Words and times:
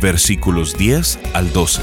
versículos 0.00 0.76
10 0.76 1.18
al 1.34 1.52
12, 1.52 1.82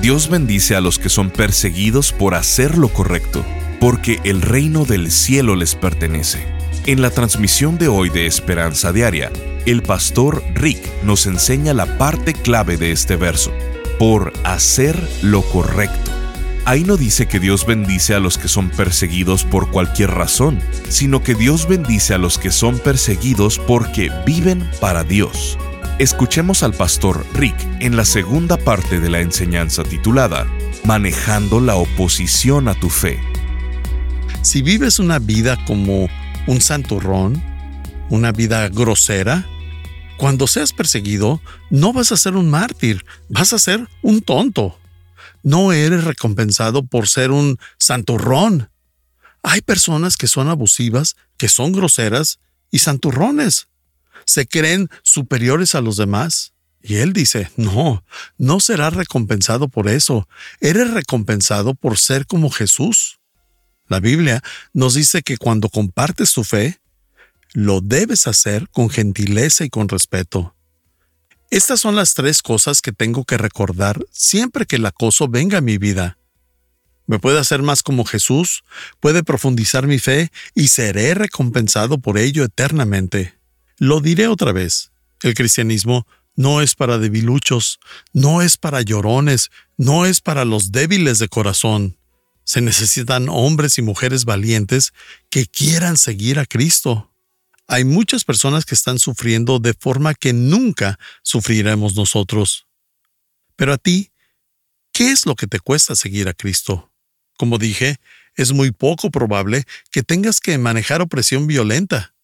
Dios 0.00 0.30
bendice 0.30 0.76
a 0.76 0.80
los 0.80 0.98
que 0.98 1.08
son 1.08 1.30
perseguidos 1.30 2.12
por 2.12 2.34
hacer 2.34 2.78
lo 2.78 2.88
correcto, 2.88 3.44
porque 3.80 4.20
el 4.24 4.42
reino 4.42 4.84
del 4.84 5.10
cielo 5.10 5.56
les 5.56 5.74
pertenece. 5.74 6.46
En 6.86 7.02
la 7.02 7.10
transmisión 7.10 7.78
de 7.78 7.88
hoy 7.88 8.08
de 8.08 8.26
Esperanza 8.26 8.92
Diaria, 8.92 9.30
el 9.66 9.82
pastor 9.82 10.42
Rick 10.54 10.80
nos 11.02 11.26
enseña 11.26 11.74
la 11.74 11.98
parte 11.98 12.32
clave 12.32 12.76
de 12.76 12.92
este 12.92 13.16
verso, 13.16 13.52
por 13.98 14.32
hacer 14.44 14.96
lo 15.22 15.42
correcto. 15.42 16.12
Ahí 16.64 16.84
no 16.84 16.96
dice 16.96 17.26
que 17.26 17.40
Dios 17.40 17.66
bendice 17.66 18.14
a 18.14 18.20
los 18.20 18.38
que 18.38 18.46
son 18.46 18.70
perseguidos 18.70 19.44
por 19.44 19.70
cualquier 19.70 20.10
razón, 20.10 20.60
sino 20.88 21.22
que 21.22 21.34
Dios 21.34 21.66
bendice 21.66 22.14
a 22.14 22.18
los 22.18 22.38
que 22.38 22.50
son 22.50 22.78
perseguidos 22.78 23.58
porque 23.58 24.10
viven 24.24 24.68
para 24.80 25.02
Dios. 25.02 25.58
Escuchemos 25.98 26.62
al 26.62 26.74
pastor 26.74 27.26
Rick 27.34 27.56
en 27.80 27.96
la 27.96 28.04
segunda 28.04 28.56
parte 28.56 29.00
de 29.00 29.10
la 29.10 29.20
enseñanza 29.20 29.82
titulada 29.82 30.46
Manejando 30.84 31.60
la 31.60 31.76
oposición 31.76 32.68
a 32.68 32.74
tu 32.74 32.88
fe. 32.88 33.20
Si 34.42 34.62
vives 34.62 34.98
una 34.98 35.18
vida 35.18 35.58
como 35.66 36.08
un 36.46 36.60
santurrón, 36.60 37.42
una 38.10 38.32
vida 38.32 38.68
grosera, 38.68 39.46
cuando 40.16 40.46
seas 40.46 40.72
perseguido, 40.72 41.40
no 41.70 41.92
vas 41.92 42.12
a 42.12 42.16
ser 42.16 42.36
un 42.36 42.48
mártir, 42.48 43.04
vas 43.28 43.52
a 43.52 43.58
ser 43.58 43.88
un 44.02 44.20
tonto 44.20 44.78
no 45.42 45.72
eres 45.72 46.04
recompensado 46.04 46.84
por 46.84 47.08
ser 47.08 47.30
un 47.30 47.58
santurrón. 47.78 48.70
Hay 49.42 49.60
personas 49.60 50.16
que 50.16 50.26
son 50.26 50.48
abusivas, 50.48 51.16
que 51.36 51.48
son 51.48 51.72
groseras 51.72 52.38
y 52.70 52.80
santurrones. 52.80 53.68
Se 54.28 54.46
creen 54.46 54.90
superiores 55.02 55.74
a 55.74 55.80
los 55.80 55.96
demás. 55.96 56.52
Y 56.82 56.96
él 56.96 57.14
dice, 57.14 57.50
no, 57.56 58.04
no 58.36 58.60
serás 58.60 58.92
recompensado 58.92 59.68
por 59.68 59.88
eso. 59.88 60.28
Eres 60.60 60.90
recompensado 60.90 61.74
por 61.74 61.96
ser 61.96 62.26
como 62.26 62.50
Jesús. 62.50 63.20
La 63.86 64.00
Biblia 64.00 64.42
nos 64.74 64.92
dice 64.92 65.22
que 65.22 65.38
cuando 65.38 65.70
compartes 65.70 66.34
tu 66.34 66.44
fe, 66.44 66.78
lo 67.54 67.80
debes 67.80 68.26
hacer 68.26 68.68
con 68.68 68.90
gentileza 68.90 69.64
y 69.64 69.70
con 69.70 69.88
respeto. 69.88 70.54
Estas 71.50 71.80
son 71.80 71.96
las 71.96 72.12
tres 72.12 72.42
cosas 72.42 72.82
que 72.82 72.92
tengo 72.92 73.24
que 73.24 73.38
recordar 73.38 74.04
siempre 74.12 74.66
que 74.66 74.76
el 74.76 74.84
acoso 74.84 75.26
venga 75.26 75.58
a 75.58 75.62
mi 75.62 75.78
vida. 75.78 76.18
Me 77.06 77.18
puede 77.18 77.40
hacer 77.40 77.62
más 77.62 77.82
como 77.82 78.04
Jesús, 78.04 78.62
puede 79.00 79.22
profundizar 79.22 79.86
mi 79.86 79.98
fe 79.98 80.30
y 80.54 80.68
seré 80.68 81.14
recompensado 81.14 81.96
por 81.96 82.18
ello 82.18 82.44
eternamente. 82.44 83.37
Lo 83.78 84.00
diré 84.00 84.26
otra 84.26 84.52
vez. 84.52 84.90
El 85.22 85.34
cristianismo 85.34 86.06
no 86.34 86.60
es 86.60 86.74
para 86.74 86.98
debiluchos, 86.98 87.80
no 88.12 88.42
es 88.42 88.56
para 88.56 88.82
llorones, 88.82 89.50
no 89.76 90.06
es 90.06 90.20
para 90.20 90.44
los 90.44 90.70
débiles 90.70 91.18
de 91.18 91.28
corazón. 91.28 91.96
Se 92.44 92.60
necesitan 92.60 93.28
hombres 93.28 93.78
y 93.78 93.82
mujeres 93.82 94.24
valientes 94.24 94.92
que 95.30 95.46
quieran 95.46 95.96
seguir 95.96 96.38
a 96.38 96.46
Cristo. 96.46 97.12
Hay 97.66 97.84
muchas 97.84 98.24
personas 98.24 98.64
que 98.64 98.74
están 98.74 98.98
sufriendo 98.98 99.58
de 99.58 99.74
forma 99.74 100.14
que 100.14 100.32
nunca 100.32 100.98
sufriremos 101.22 101.94
nosotros. 101.94 102.66
Pero 103.56 103.72
a 103.72 103.78
ti, 103.78 104.12
¿qué 104.92 105.10
es 105.10 105.26
lo 105.26 105.34
que 105.34 105.46
te 105.46 105.60
cuesta 105.60 105.94
seguir 105.94 106.28
a 106.28 106.34
Cristo? 106.34 106.90
Como 107.36 107.58
dije, 107.58 107.98
es 108.34 108.52
muy 108.52 108.70
poco 108.70 109.10
probable 109.10 109.64
que 109.90 110.02
tengas 110.02 110.40
que 110.40 110.56
manejar 110.56 111.02
opresión 111.02 111.46
violenta, 111.46 112.14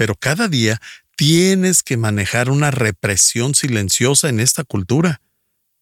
pero 0.00 0.14
cada 0.14 0.48
día 0.48 0.80
tienes 1.14 1.82
que 1.82 1.98
manejar 1.98 2.48
una 2.48 2.70
represión 2.70 3.54
silenciosa 3.54 4.30
en 4.30 4.40
esta 4.40 4.64
cultura. 4.64 5.20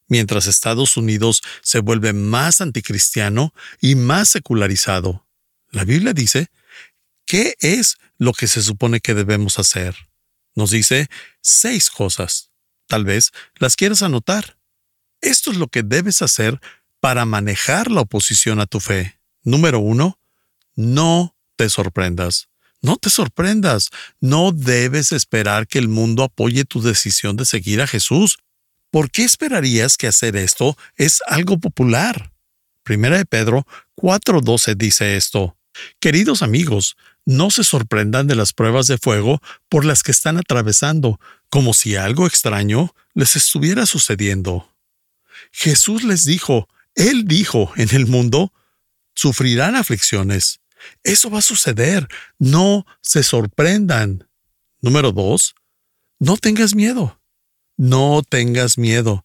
Mientras 0.09 0.49
Estados 0.49 0.97
Unidos 0.97 1.41
se 1.63 1.79
vuelve 1.79 2.13
más 2.13 2.61
anticristiano 2.61 3.55
y 3.81 3.95
más 3.95 4.29
secularizado. 4.29 5.25
La 5.71 5.85
Biblia 5.85 6.15
dice 6.15 6.49
¿Qué 7.27 7.55
es 7.61 7.99
lo 8.17 8.33
que 8.33 8.49
se 8.49 8.61
supone 8.61 8.99
que 8.99 9.15
debemos 9.15 9.61
hacer? 9.61 9.95
Nos 10.57 10.73
dice 10.73 11.07
seis 11.41 11.89
cosas. 11.89 12.51
Tal 12.89 13.05
vez 13.05 13.31
las 13.55 13.77
quieras 13.77 14.03
anotar. 14.03 14.59
Esto 15.21 15.53
es 15.53 15.59
lo 15.59 15.69
que 15.69 15.85
debes 15.85 16.23
hacer 16.23 16.61
para 16.99 17.25
manejar 17.25 17.89
la 17.93 18.01
oposición 18.01 18.59
a 18.59 18.67
tu 18.67 18.81
fe. 18.81 19.21
Número 19.45 19.79
uno, 19.79 20.19
no 20.75 21.37
te 21.55 21.69
sorprendas. 21.71 22.49
No 22.81 22.97
te 22.97 23.11
sorprendas. 23.11 23.91
No 24.21 24.53
debes 24.53 25.13
esperar 25.13 25.67
que 25.67 25.79
el 25.79 25.89
mundo 25.89 26.23
apoye 26.23 26.65
tu 26.65 26.81
decisión 26.81 27.37
de 27.37 27.45
seguir 27.45 27.81
a 27.81 27.87
Jesús. 27.87 28.39
¿Por 28.91 29.11
qué 29.11 29.25
esperarías 29.25 29.97
que 29.97 30.07
hacer 30.07 30.37
esto 30.37 30.77
es 30.97 31.21
algo 31.27 31.59
popular? 31.59 32.33
Primera 32.83 33.19
de 33.19 33.27
Pedro 33.27 33.67
4:12 33.97 34.75
dice 34.77 35.17
esto. 35.17 35.57
Queridos 36.01 36.43
amigos, 36.43 36.97
no 37.27 37.51
se 37.51 37.63
sorprendan 37.63 38.27
de 38.27 38.35
las 38.35 38.53
pruebas 38.53 38.87
de 38.87 38.97
fuego 38.97 39.43
por 39.69 39.85
las 39.85 40.03
que 40.03 40.13
están 40.13 40.39
atravesando, 40.39 41.21
como 41.51 41.75
si 41.75 41.97
algo 41.97 42.27
extraño 42.27 42.95
les 43.15 43.37
estuviera 43.37 43.85
sucediendo. 43.85 44.73
Jesús 45.53 46.05
les 46.05 46.25
dijo, 46.25 46.69
Él 46.95 47.27
dijo, 47.27 47.73
en 47.77 47.95
el 47.95 48.07
mundo, 48.07 48.53
sufrirán 49.15 49.77
aflicciones. 49.77 50.61
Eso 51.03 51.31
va 51.31 51.39
a 51.39 51.43
suceder. 51.43 52.09
No 52.39 52.87
se 53.01 53.23
sorprendan. 53.23 54.29
Número 54.81 55.13
dos, 55.13 55.55
no 56.19 56.37
tengas 56.37 56.75
miedo. 56.75 57.21
No 57.77 58.23
tengas 58.29 58.79
miedo. 58.79 59.25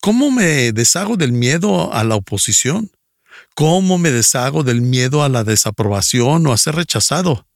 ¿Cómo 0.00 0.30
me 0.30 0.72
deshago 0.72 1.16
del 1.16 1.32
miedo 1.32 1.92
a 1.92 2.04
la 2.04 2.16
oposición? 2.16 2.90
¿Cómo 3.54 3.98
me 3.98 4.10
deshago 4.10 4.62
del 4.62 4.80
miedo 4.80 5.22
a 5.22 5.28
la 5.28 5.44
desaprobación 5.44 6.46
o 6.46 6.52
a 6.52 6.58
ser 6.58 6.76
rechazado? 6.76 7.46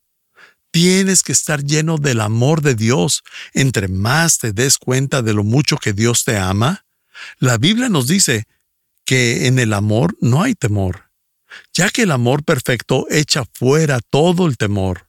Tienes 0.70 1.22
que 1.22 1.32
estar 1.32 1.62
lleno 1.62 1.98
del 1.98 2.20
amor 2.20 2.60
de 2.60 2.74
Dios. 2.74 3.22
Entre 3.52 3.88
más 3.88 4.38
te 4.38 4.52
des 4.52 4.76
cuenta 4.78 5.22
de 5.22 5.32
lo 5.32 5.44
mucho 5.44 5.76
que 5.76 5.92
Dios 5.92 6.24
te 6.24 6.36
ama, 6.36 6.84
la 7.38 7.58
Biblia 7.58 7.88
nos 7.88 8.06
dice 8.06 8.44
que 9.04 9.46
en 9.46 9.58
el 9.58 9.72
amor 9.72 10.16
no 10.20 10.42
hay 10.42 10.54
temor, 10.54 11.10
ya 11.72 11.90
que 11.90 12.02
el 12.02 12.10
amor 12.10 12.44
perfecto 12.44 13.06
echa 13.10 13.44
fuera 13.52 14.00
todo 14.00 14.46
el 14.46 14.56
temor. 14.56 15.08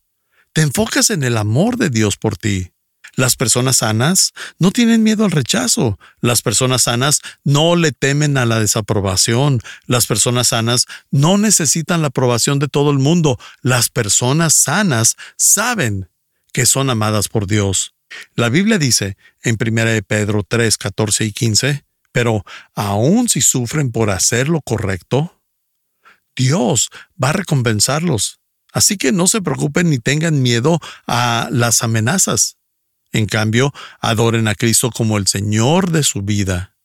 Te 0.53 0.61
enfocas 0.61 1.09
en 1.09 1.23
el 1.23 1.38
amor 1.38 1.78
de 1.78 1.89
Dios 1.89 2.17
por 2.17 2.38
ti. 2.38 2.72
Las 3.16 3.35
personas 3.35 3.78
sanas 3.78 4.33
no 4.59 4.72
tienen 4.72 5.03
miedo 5.03 5.23
al 5.25 5.31
rechazo. 5.31 5.97
Las 6.19 6.41
personas 6.41 6.84
sanas 6.84 7.22
no 7.44 7.75
le 7.75 7.91
temen 7.91 8.38
a 8.38 8.45
la 8.45 8.59
desaprobación. 8.59 9.61
Las 9.85 10.05
personas 10.05 10.47
sanas 10.50 10.85
no 11.11 11.38
necesitan 11.38 12.01
la 12.01 12.07
aprobación 12.07 12.59
de 12.59 12.67
todo 12.67 12.91
el 12.91 13.00
mundo. 13.00 13.39
Las 13.61 13.89
personas 13.89 14.53
sanas 14.53 15.16
saben 15.38 16.09
que 16.51 16.66
son 16.66 16.89
amadas 16.89 17.29
por 17.29 17.47
Dios. 17.47 17.94
La 18.35 18.50
Biblia 18.50 18.78
dice 18.78 19.17
en 19.44 19.57
1 19.59 20.03
Pedro 20.07 20.44
3, 20.44 20.78
14 20.78 21.25
y 21.25 21.31
15, 21.31 21.85
pero 22.11 22.46
aun 22.75 23.29
si 23.29 23.41
sufren 23.41 23.91
por 23.91 24.09
hacer 24.09 24.49
lo 24.49 24.61
correcto, 24.61 25.34
Dios 26.35 26.90
va 27.22 27.29
a 27.29 27.34
recompensarlos. 27.34 28.40
Así 28.72 28.97
que 28.97 29.11
no 29.11 29.28
se 29.28 29.41
preocupen 29.41 29.90
ni 29.90 29.99
tengan 29.99 30.41
miedo 30.41 30.79
a 31.08 31.47
las 31.52 31.82
amenazas. 31.82 32.58
En 33.11 33.26
cambio, 33.26 33.73
adoren 34.02 34.49
a 34.49 34.55
Cristo 34.55 34.91
como 34.91 35.17
el 35.17 35.28
Señor 35.28 35.91
de 35.91 36.03
su 36.03 36.22
vida. 36.22 36.76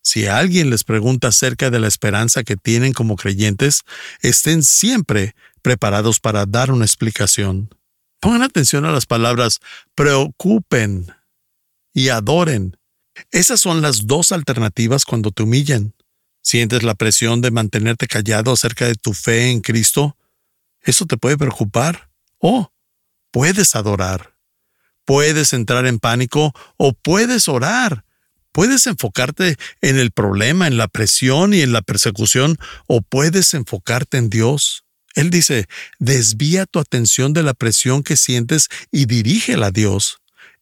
Si 0.00 0.26
alguien 0.26 0.70
les 0.70 0.84
pregunta 0.84 1.28
acerca 1.28 1.70
de 1.70 1.80
la 1.80 1.88
esperanza 1.88 2.44
que 2.44 2.56
tienen 2.56 2.92
como 2.92 3.16
creyentes, 3.16 3.82
estén 4.20 4.62
siempre 4.62 5.34
preparados 5.60 6.20
para 6.20 6.46
dar 6.46 6.70
una 6.70 6.84
explicación. 6.84 7.68
Pongan 8.20 8.42
atención 8.42 8.84
a 8.86 8.92
las 8.92 9.06
palabras 9.06 9.60
preocupen 9.94 11.12
y 11.92 12.08
adoren. 12.08 12.76
Esas 13.30 13.60
son 13.60 13.82
las 13.82 14.06
dos 14.06 14.32
alternativas 14.32 15.04
cuando 15.04 15.30
te 15.30 15.42
humillan. 15.42 15.94
¿Sientes 16.44 16.82
la 16.82 16.94
presión 16.94 17.40
de 17.40 17.50
mantenerte 17.50 18.06
callado 18.06 18.52
acerca 18.52 18.86
de 18.86 18.94
tu 18.96 19.14
fe 19.14 19.50
en 19.50 19.62
Cristo? 19.62 20.18
Eso 20.82 21.06
te 21.06 21.16
puede 21.16 21.38
preocupar. 21.38 22.10
O 22.38 22.70
puedes 23.30 23.74
adorar. 23.74 24.34
Puedes 25.06 25.54
entrar 25.54 25.86
en 25.86 25.98
pánico 25.98 26.52
o 26.76 26.92
puedes 26.92 27.48
orar. 27.48 28.04
Puedes 28.52 28.86
enfocarte 28.86 29.56
en 29.80 29.98
el 29.98 30.12
problema, 30.12 30.66
en 30.66 30.76
la 30.76 30.86
presión 30.86 31.54
y 31.54 31.62
en 31.62 31.72
la 31.72 31.80
persecución, 31.80 32.56
o 32.86 33.00
puedes 33.00 33.54
enfocarte 33.54 34.18
en 34.18 34.28
Dios. 34.28 34.84
Él 35.14 35.30
dice, 35.30 35.66
desvía 35.98 36.66
tu 36.66 36.78
atención 36.78 37.32
de 37.32 37.42
la 37.42 37.54
presión 37.54 38.02
que 38.02 38.16
sientes 38.16 38.68
y 38.92 39.06
dirígela 39.06 39.66
a 39.66 39.70
Dios. 39.70 40.20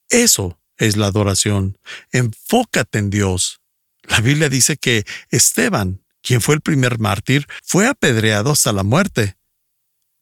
Eso 0.08 0.60
es 0.76 0.96
la 0.96 1.06
adoración. 1.06 1.76
Enfócate 2.12 2.98
en 2.98 3.10
Dios. 3.10 3.61
La 4.04 4.20
Biblia 4.20 4.48
dice 4.48 4.76
que 4.76 5.04
Esteban, 5.30 6.02
quien 6.22 6.40
fue 6.40 6.54
el 6.54 6.60
primer 6.60 6.98
mártir, 6.98 7.46
fue 7.62 7.86
apedreado 7.86 8.52
hasta 8.52 8.72
la 8.72 8.82
muerte. 8.82 9.36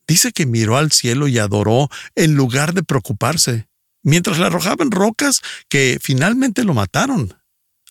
Dice 0.07 0.33
que 0.33 0.47
miró 0.47 0.77
al 0.77 0.93
cielo 0.93 1.29
y 1.29 1.39
adoró 1.39 1.89
en 2.15 2.35
lugar 2.35 2.75
de 2.75 2.83
preocuparse, 2.83 3.69
mientras 4.03 4.39
le 4.39 4.47
arrojaban 4.47 4.91
rocas 4.91 5.41
que 5.69 5.99
finalmente 6.03 6.65
lo 6.65 6.75
mataron. 6.75 7.37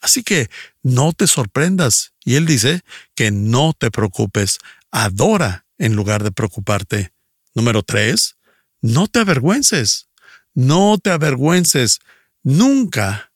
Así 0.01 0.23
que 0.23 0.49
no 0.81 1.13
te 1.13 1.27
sorprendas. 1.27 2.13
Y 2.23 2.35
él 2.35 2.45
dice 2.45 2.81
que 3.15 3.31
no 3.31 3.73
te 3.77 3.91
preocupes, 3.91 4.59
adora 4.91 5.65
en 5.77 5.95
lugar 5.95 6.23
de 6.23 6.31
preocuparte. 6.31 7.13
Número 7.53 7.83
tres, 7.83 8.37
no 8.81 9.07
te 9.07 9.19
avergüences. 9.19 10.09
No 10.53 10.97
te 10.97 11.11
avergüences. 11.11 11.99
Nunca 12.43 13.28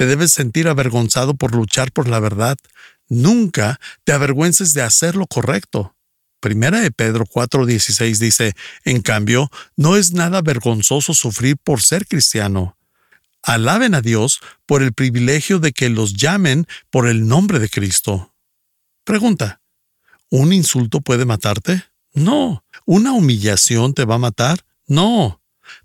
te 0.00 0.06
debes 0.06 0.32
sentir 0.32 0.66
avergonzado 0.66 1.34
por 1.34 1.54
luchar 1.54 1.92
por 1.92 2.08
la 2.08 2.20
verdad. 2.20 2.56
Nunca 3.10 3.78
te 4.04 4.12
avergüences 4.12 4.72
de 4.72 4.80
hacer 4.80 5.14
lo 5.14 5.26
correcto. 5.26 5.94
Primera 6.40 6.80
de 6.80 6.90
Pedro 6.90 7.26
4:16 7.26 8.18
dice, 8.18 8.54
en 8.86 9.02
cambio, 9.02 9.50
no 9.76 9.96
es 9.96 10.14
nada 10.14 10.40
vergonzoso 10.40 11.12
sufrir 11.12 11.58
por 11.62 11.82
ser 11.82 12.06
cristiano. 12.06 12.78
Alaben 13.42 13.94
a 13.94 14.00
Dios 14.00 14.40
por 14.64 14.82
el 14.82 14.94
privilegio 14.94 15.58
de 15.58 15.72
que 15.72 15.90
los 15.90 16.14
llamen 16.14 16.66
por 16.88 17.06
el 17.06 17.28
nombre 17.28 17.58
de 17.58 17.68
Cristo. 17.68 18.32
Pregunta, 19.04 19.60
¿un 20.30 20.54
insulto 20.54 21.02
puede 21.02 21.26
matarte? 21.26 21.84
No. 22.14 22.64
¿Una 22.86 23.12
humillación 23.12 23.92
te 23.92 24.06
va 24.06 24.14
a 24.14 24.24
matar? 24.30 24.64
No. 24.86 25.39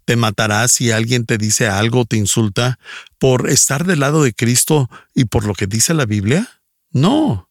¿Te 0.06 0.16
matarás 0.16 0.72
si 0.72 0.92
alguien 0.92 1.26
te 1.26 1.38
dice 1.38 1.68
algo 1.68 2.06
te 2.06 2.18
insulta 2.18 2.80
por 3.18 3.50
estar 3.50 3.86
del 3.86 4.02
lado 4.02 4.24
de 4.24 4.34
Cristo 4.34 4.90
y 5.14 5.26
por 5.26 5.46
lo 5.46 5.54
que 5.54 5.68
dice 5.68 5.94
la 5.94 6.06
Biblia? 6.06 6.62
No. 6.92 7.50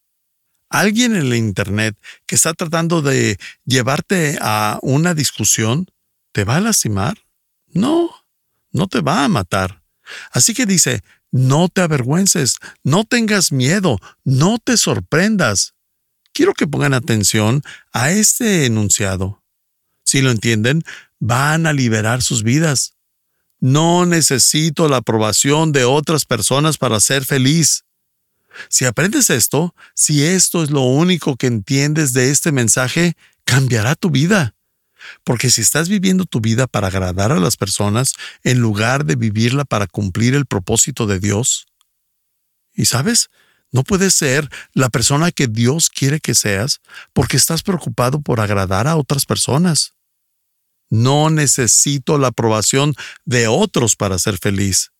¿Alguien 0.69 1.14
en 1.14 1.31
la 1.31 1.36
Internet 1.36 1.96
que 2.26 2.34
está 2.34 2.54
tratando 2.54 3.02
de 3.02 3.38
llevarte 3.64 4.38
a 4.40 4.78
una 4.82 5.14
discusión 5.14 5.90
te 6.32 6.44
va 6.44 6.56
a 6.56 6.60
lastimar? 6.60 7.19
No, 7.69 8.10
no 8.72 8.88
te 8.88 9.00
va 9.00 9.25
a 9.25 9.28
matar. 9.28 9.82
Así 10.32 10.54
que 10.54 10.66
dice, 10.66 11.02
no 11.31 11.69
te 11.69 11.81
avergüences, 11.81 12.56
no 12.82 13.04
tengas 13.04 13.52
miedo, 13.52 13.98
no 14.25 14.58
te 14.58 14.76
sorprendas. 14.76 15.75
Quiero 16.32 16.54
que 16.54 16.66
pongan 16.66 16.94
atención 16.94 17.62
a 17.92 18.10
este 18.10 18.66
enunciado. 18.66 19.42
Si 20.04 20.22
lo 20.22 20.31
entienden, 20.31 20.82
van 21.26 21.66
a 21.66 21.72
liberar 21.72 22.22
sus 22.22 22.42
vidas. 22.42 22.96
No 23.58 24.04
necesito 24.04 24.88
la 24.88 24.98
aprobación 24.98 25.72
de 25.72 25.84
otras 25.84 26.26
personas 26.26 26.76
para 26.76 27.00
ser 27.00 27.24
feliz. 27.24 27.84
Si 28.68 28.84
aprendes 28.84 29.30
esto, 29.30 29.74
si 29.94 30.22
esto 30.22 30.62
es 30.62 30.70
lo 30.70 30.82
único 30.82 31.36
que 31.36 31.46
entiendes 31.46 32.12
de 32.12 32.30
este 32.30 32.52
mensaje, 32.52 33.16
cambiará 33.44 33.94
tu 33.94 34.10
vida. 34.10 34.54
Porque 35.24 35.48
si 35.48 35.62
estás 35.62 35.88
viviendo 35.88 36.26
tu 36.26 36.42
vida 36.42 36.66
para 36.66 36.88
agradar 36.88 37.32
a 37.32 37.40
las 37.40 37.56
personas 37.56 38.12
en 38.42 38.58
lugar 38.58 39.06
de 39.06 39.16
vivirla 39.16 39.64
para 39.64 39.86
cumplir 39.86 40.34
el 40.34 40.44
propósito 40.44 41.06
de 41.06 41.20
Dios, 41.20 41.66
y 42.74 42.84
sabes, 42.84 43.30
no 43.72 43.82
puedes 43.82 44.14
ser 44.14 44.50
la 44.74 44.90
persona 44.90 45.32
que 45.32 45.46
Dios 45.46 45.88
quiere 45.88 46.20
que 46.20 46.34
seas 46.34 46.82
porque 47.14 47.38
estás 47.38 47.62
preocupado 47.62 48.20
por 48.20 48.40
agradar 48.40 48.86
a 48.86 48.96
otras 48.96 49.24
personas. 49.24 49.94
No 50.94 51.29
necesito 51.29 52.19
la 52.19 52.29
aprobación 52.29 52.94
de 53.25 53.49
otros 53.49 53.96
para 53.96 54.17
ser 54.17 54.38
feliz. 54.38 54.93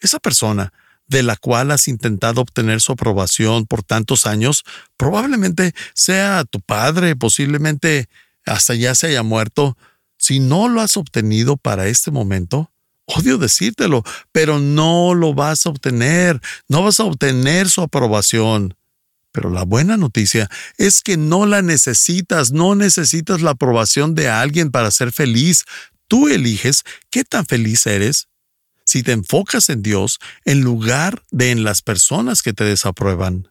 Esa 0.00 0.18
persona 0.18 0.72
de 1.06 1.22
la 1.22 1.36
cual 1.36 1.70
has 1.70 1.86
intentado 1.86 2.40
obtener 2.40 2.80
su 2.80 2.90
aprobación 2.90 3.64
por 3.64 3.84
tantos 3.84 4.26
años, 4.26 4.64
probablemente 4.96 5.74
sea 5.94 6.44
tu 6.44 6.60
padre, 6.60 7.14
posiblemente 7.14 8.08
hasta 8.46 8.74
ya 8.74 8.96
se 8.96 9.06
haya 9.06 9.22
muerto. 9.22 9.78
Si 10.18 10.40
no 10.40 10.68
lo 10.68 10.80
has 10.80 10.96
obtenido 10.96 11.56
para 11.56 11.86
este 11.86 12.10
momento, 12.10 12.72
odio 13.06 13.38
decírtelo, 13.38 14.02
pero 14.32 14.58
no 14.58 15.14
lo 15.14 15.34
vas 15.34 15.66
a 15.66 15.70
obtener, 15.70 16.40
no 16.66 16.82
vas 16.82 16.98
a 16.98 17.04
obtener 17.04 17.70
su 17.70 17.80
aprobación. 17.80 18.74
Pero 19.38 19.50
la 19.50 19.62
buena 19.62 19.96
noticia 19.96 20.50
es 20.78 21.00
que 21.00 21.16
no 21.16 21.46
la 21.46 21.62
necesitas, 21.62 22.50
no 22.50 22.74
necesitas 22.74 23.40
la 23.40 23.52
aprobación 23.52 24.16
de 24.16 24.28
alguien 24.28 24.72
para 24.72 24.90
ser 24.90 25.12
feliz. 25.12 25.64
Tú 26.08 26.26
eliges 26.26 26.82
qué 27.08 27.22
tan 27.22 27.46
feliz 27.46 27.86
eres 27.86 28.26
si 28.84 29.04
te 29.04 29.12
enfocas 29.12 29.68
en 29.68 29.80
Dios 29.80 30.18
en 30.44 30.62
lugar 30.62 31.22
de 31.30 31.52
en 31.52 31.62
las 31.62 31.82
personas 31.82 32.42
que 32.42 32.52
te 32.52 32.64
desaprueban. 32.64 33.48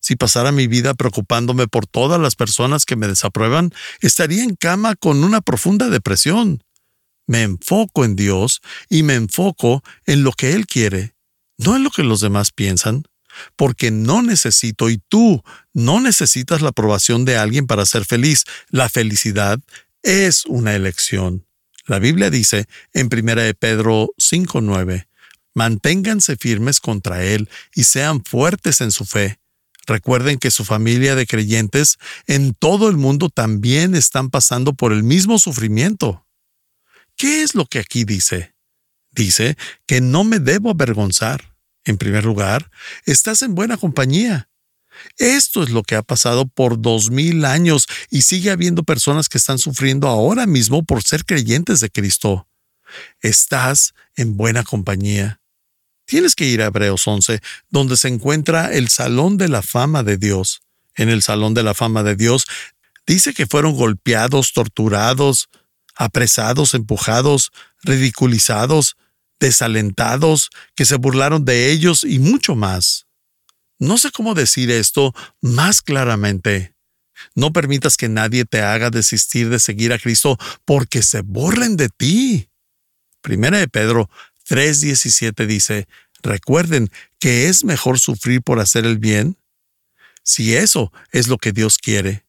Si 0.00 0.16
pasara 0.16 0.50
mi 0.50 0.66
vida 0.66 0.94
preocupándome 0.94 1.68
por 1.68 1.86
todas 1.86 2.20
las 2.20 2.34
personas 2.34 2.84
que 2.84 2.96
me 2.96 3.06
desaprueban, 3.06 3.72
estaría 4.00 4.42
en 4.42 4.56
cama 4.56 4.96
con 4.96 5.22
una 5.22 5.42
profunda 5.42 5.90
depresión. 5.90 6.64
Me 7.28 7.44
enfoco 7.44 8.04
en 8.04 8.16
Dios 8.16 8.62
y 8.88 9.04
me 9.04 9.14
enfoco 9.14 9.84
en 10.06 10.24
lo 10.24 10.32
que 10.32 10.54
Él 10.54 10.66
quiere, 10.66 11.14
no 11.56 11.76
en 11.76 11.84
lo 11.84 11.90
que 11.92 12.02
los 12.02 12.20
demás 12.20 12.50
piensan 12.50 13.04
porque 13.56 13.90
no 13.90 14.22
necesito 14.22 14.90
y 14.90 14.98
tú 15.08 15.42
no 15.72 16.00
necesitas 16.00 16.62
la 16.62 16.70
aprobación 16.70 17.24
de 17.24 17.36
alguien 17.36 17.66
para 17.66 17.86
ser 17.86 18.04
feliz. 18.04 18.44
La 18.70 18.88
felicidad 18.88 19.60
es 20.02 20.44
una 20.46 20.74
elección. 20.74 21.46
La 21.86 21.98
Biblia 21.98 22.30
dice 22.30 22.66
en 22.92 23.08
1 23.12 23.42
de 23.42 23.54
Pedro 23.54 24.10
5:9, 24.18 25.08
manténganse 25.54 26.36
firmes 26.36 26.80
contra 26.80 27.24
Él 27.24 27.48
y 27.74 27.84
sean 27.84 28.22
fuertes 28.24 28.80
en 28.80 28.92
su 28.92 29.04
fe. 29.04 29.38
Recuerden 29.86 30.38
que 30.38 30.50
su 30.50 30.66
familia 30.66 31.14
de 31.14 31.26
creyentes 31.26 31.96
en 32.26 32.52
todo 32.52 32.90
el 32.90 32.98
mundo 32.98 33.30
también 33.30 33.94
están 33.94 34.28
pasando 34.28 34.74
por 34.74 34.92
el 34.92 35.02
mismo 35.02 35.38
sufrimiento. 35.38 36.26
¿Qué 37.16 37.42
es 37.42 37.54
lo 37.54 37.64
que 37.64 37.78
aquí 37.78 38.04
dice? 38.04 38.54
Dice 39.10 39.56
que 39.86 40.02
no 40.02 40.24
me 40.24 40.40
debo 40.40 40.70
avergonzar. 40.70 41.56
En 41.88 41.96
primer 41.96 42.26
lugar, 42.26 42.70
estás 43.06 43.40
en 43.40 43.54
buena 43.54 43.78
compañía. 43.78 44.50
Esto 45.16 45.62
es 45.62 45.70
lo 45.70 45.82
que 45.82 45.94
ha 45.94 46.02
pasado 46.02 46.46
por 46.46 46.82
dos 46.82 47.10
mil 47.10 47.46
años 47.46 47.86
y 48.10 48.22
sigue 48.22 48.50
habiendo 48.50 48.82
personas 48.82 49.30
que 49.30 49.38
están 49.38 49.58
sufriendo 49.58 50.06
ahora 50.06 50.46
mismo 50.46 50.84
por 50.84 51.02
ser 51.02 51.24
creyentes 51.24 51.80
de 51.80 51.88
Cristo. 51.88 52.46
Estás 53.22 53.94
en 54.16 54.36
buena 54.36 54.64
compañía. 54.64 55.40
Tienes 56.04 56.34
que 56.34 56.44
ir 56.44 56.60
a 56.60 56.66
Hebreos 56.66 57.08
11, 57.08 57.40
donde 57.70 57.96
se 57.96 58.08
encuentra 58.08 58.70
el 58.70 58.88
Salón 58.90 59.38
de 59.38 59.48
la 59.48 59.62
Fama 59.62 60.02
de 60.02 60.18
Dios. 60.18 60.60
En 60.94 61.08
el 61.08 61.22
Salón 61.22 61.54
de 61.54 61.62
la 61.62 61.72
Fama 61.72 62.02
de 62.02 62.16
Dios 62.16 62.44
dice 63.06 63.32
que 63.32 63.46
fueron 63.46 63.74
golpeados, 63.74 64.52
torturados, 64.52 65.48
apresados, 65.96 66.74
empujados, 66.74 67.50
ridiculizados, 67.82 68.98
desalentados, 69.40 70.50
que 70.74 70.84
se 70.84 70.96
burlaron 70.96 71.44
de 71.44 71.70
ellos 71.70 72.04
y 72.04 72.18
mucho 72.18 72.54
más. 72.54 73.06
No 73.78 73.96
sé 73.98 74.10
cómo 74.10 74.34
decir 74.34 74.70
esto 74.70 75.14
más 75.40 75.82
claramente. 75.82 76.74
No 77.34 77.52
permitas 77.52 77.96
que 77.96 78.08
nadie 78.08 78.44
te 78.44 78.60
haga 78.60 78.90
desistir 78.90 79.48
de 79.48 79.58
seguir 79.58 79.92
a 79.92 79.98
Cristo 79.98 80.38
porque 80.64 81.02
se 81.02 81.22
burlen 81.22 81.76
de 81.76 81.88
ti. 81.88 82.48
Primera 83.20 83.58
de 83.58 83.68
Pedro 83.68 84.08
3:17 84.48 85.46
dice, 85.46 85.88
recuerden 86.22 86.90
que 87.18 87.48
es 87.48 87.64
mejor 87.64 87.98
sufrir 87.98 88.42
por 88.42 88.60
hacer 88.60 88.86
el 88.86 88.98
bien, 88.98 89.36
si 90.22 90.56
eso 90.56 90.92
es 91.10 91.28
lo 91.28 91.38
que 91.38 91.52
Dios 91.52 91.78
quiere, 91.78 92.24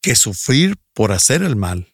que 0.00 0.16
sufrir 0.16 0.76
por 0.94 1.12
hacer 1.12 1.42
el 1.42 1.56
mal. 1.56 1.92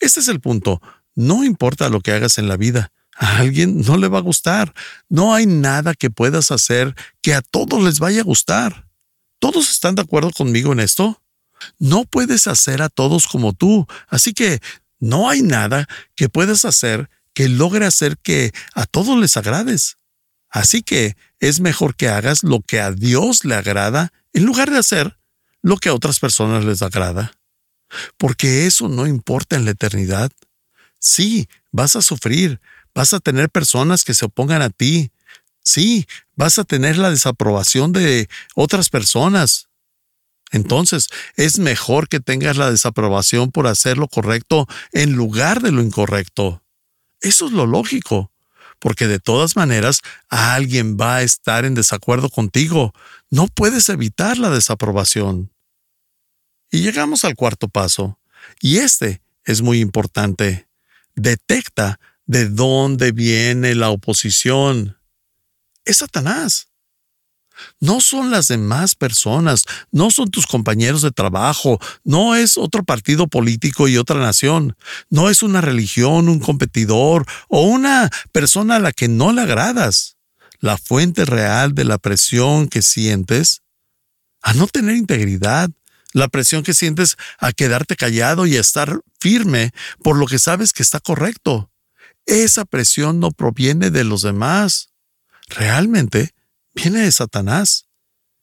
Este 0.00 0.20
es 0.20 0.28
el 0.28 0.40
punto. 0.40 0.80
No 1.14 1.44
importa 1.44 1.88
lo 1.88 2.00
que 2.00 2.12
hagas 2.12 2.38
en 2.38 2.48
la 2.48 2.56
vida, 2.56 2.92
a 3.18 3.38
alguien 3.38 3.80
no 3.82 3.96
le 3.96 4.08
va 4.08 4.18
a 4.18 4.22
gustar. 4.22 4.72
No 5.08 5.34
hay 5.34 5.46
nada 5.46 5.94
que 5.94 6.08
puedas 6.08 6.50
hacer 6.50 6.94
que 7.20 7.34
a 7.34 7.42
todos 7.42 7.82
les 7.82 7.98
vaya 7.98 8.20
a 8.20 8.24
gustar. 8.24 8.88
¿Todos 9.40 9.70
están 9.70 9.96
de 9.96 10.02
acuerdo 10.02 10.30
conmigo 10.30 10.72
en 10.72 10.80
esto? 10.80 11.20
No 11.78 12.04
puedes 12.04 12.46
hacer 12.46 12.80
a 12.80 12.88
todos 12.88 13.26
como 13.26 13.52
tú, 13.52 13.86
así 14.08 14.32
que 14.32 14.60
no 15.00 15.28
hay 15.28 15.42
nada 15.42 15.86
que 16.14 16.28
puedas 16.28 16.64
hacer 16.64 17.10
que 17.34 17.48
logre 17.48 17.86
hacer 17.86 18.18
que 18.18 18.52
a 18.74 18.86
todos 18.86 19.18
les 19.18 19.36
agrades. 19.36 19.98
Así 20.48 20.82
que 20.82 21.16
es 21.40 21.60
mejor 21.60 21.94
que 21.94 22.08
hagas 22.08 22.42
lo 22.42 22.60
que 22.60 22.80
a 22.80 22.90
Dios 22.92 23.44
le 23.44 23.54
agrada 23.54 24.12
en 24.32 24.44
lugar 24.44 24.70
de 24.70 24.78
hacer 24.78 25.18
lo 25.62 25.76
que 25.76 25.88
a 25.88 25.94
otras 25.94 26.20
personas 26.20 26.64
les 26.64 26.82
agrada. 26.82 27.32
Porque 28.16 28.66
eso 28.66 28.88
no 28.88 29.06
importa 29.06 29.56
en 29.56 29.64
la 29.64 29.72
eternidad. 29.72 30.30
Sí, 30.98 31.48
vas 31.70 31.96
a 31.96 32.02
sufrir, 32.02 32.60
Vas 32.98 33.14
a 33.14 33.20
tener 33.20 33.48
personas 33.48 34.02
que 34.02 34.12
se 34.12 34.24
opongan 34.24 34.60
a 34.60 34.70
ti. 34.70 35.12
Sí, 35.62 36.08
vas 36.34 36.58
a 36.58 36.64
tener 36.64 36.98
la 36.98 37.10
desaprobación 37.10 37.92
de 37.92 38.28
otras 38.56 38.88
personas. 38.88 39.68
Entonces, 40.50 41.06
es 41.36 41.60
mejor 41.60 42.08
que 42.08 42.18
tengas 42.18 42.56
la 42.56 42.72
desaprobación 42.72 43.52
por 43.52 43.68
hacer 43.68 43.98
lo 43.98 44.08
correcto 44.08 44.66
en 44.90 45.12
lugar 45.12 45.62
de 45.62 45.70
lo 45.70 45.80
incorrecto. 45.80 46.64
Eso 47.20 47.46
es 47.46 47.52
lo 47.52 47.66
lógico, 47.66 48.32
porque 48.80 49.06
de 49.06 49.20
todas 49.20 49.54
maneras 49.54 50.00
alguien 50.28 50.96
va 51.00 51.18
a 51.18 51.22
estar 51.22 51.64
en 51.64 51.76
desacuerdo 51.76 52.28
contigo. 52.30 52.92
No 53.30 53.46
puedes 53.46 53.88
evitar 53.90 54.38
la 54.38 54.50
desaprobación. 54.50 55.52
Y 56.72 56.80
llegamos 56.80 57.24
al 57.24 57.36
cuarto 57.36 57.68
paso, 57.68 58.18
y 58.60 58.78
este 58.78 59.22
es 59.44 59.62
muy 59.62 59.78
importante. 59.78 60.66
Detecta 61.14 62.00
de 62.28 62.48
dónde 62.48 63.10
viene 63.10 63.74
la 63.74 63.90
oposición. 63.90 64.98
Es 65.84 65.96
Satanás. 65.96 66.68
No 67.80 68.00
son 68.00 68.30
las 68.30 68.46
demás 68.46 68.94
personas, 68.94 69.64
no 69.90 70.12
son 70.12 70.30
tus 70.30 70.46
compañeros 70.46 71.02
de 71.02 71.10
trabajo, 71.10 71.80
no 72.04 72.36
es 72.36 72.56
otro 72.56 72.84
partido 72.84 73.26
político 73.26 73.88
y 73.88 73.96
otra 73.96 74.20
nación, 74.20 74.76
no 75.10 75.28
es 75.28 75.42
una 75.42 75.60
religión, 75.60 76.28
un 76.28 76.38
competidor 76.38 77.26
o 77.48 77.62
una 77.62 78.10
persona 78.30 78.76
a 78.76 78.80
la 78.80 78.92
que 78.92 79.08
no 79.08 79.32
le 79.32 79.40
agradas. 79.42 80.16
La 80.60 80.76
fuente 80.76 81.24
real 81.24 81.74
de 81.74 81.84
la 81.84 81.98
presión 81.98 82.68
que 82.68 82.82
sientes 82.82 83.62
a 84.42 84.54
no 84.54 84.68
tener 84.68 84.96
integridad, 84.96 85.70
la 86.12 86.28
presión 86.28 86.62
que 86.62 86.74
sientes 86.74 87.16
a 87.38 87.52
quedarte 87.52 87.96
callado 87.96 88.46
y 88.46 88.56
a 88.56 88.60
estar 88.60 89.00
firme 89.18 89.72
por 90.02 90.16
lo 90.16 90.26
que 90.26 90.38
sabes 90.38 90.72
que 90.72 90.82
está 90.82 91.00
correcto. 91.00 91.67
Esa 92.28 92.66
presión 92.66 93.20
no 93.20 93.30
proviene 93.30 93.90
de 93.90 94.04
los 94.04 94.20
demás. 94.20 94.90
Realmente 95.48 96.34
viene 96.74 97.00
de 97.00 97.10
Satanás. 97.10 97.86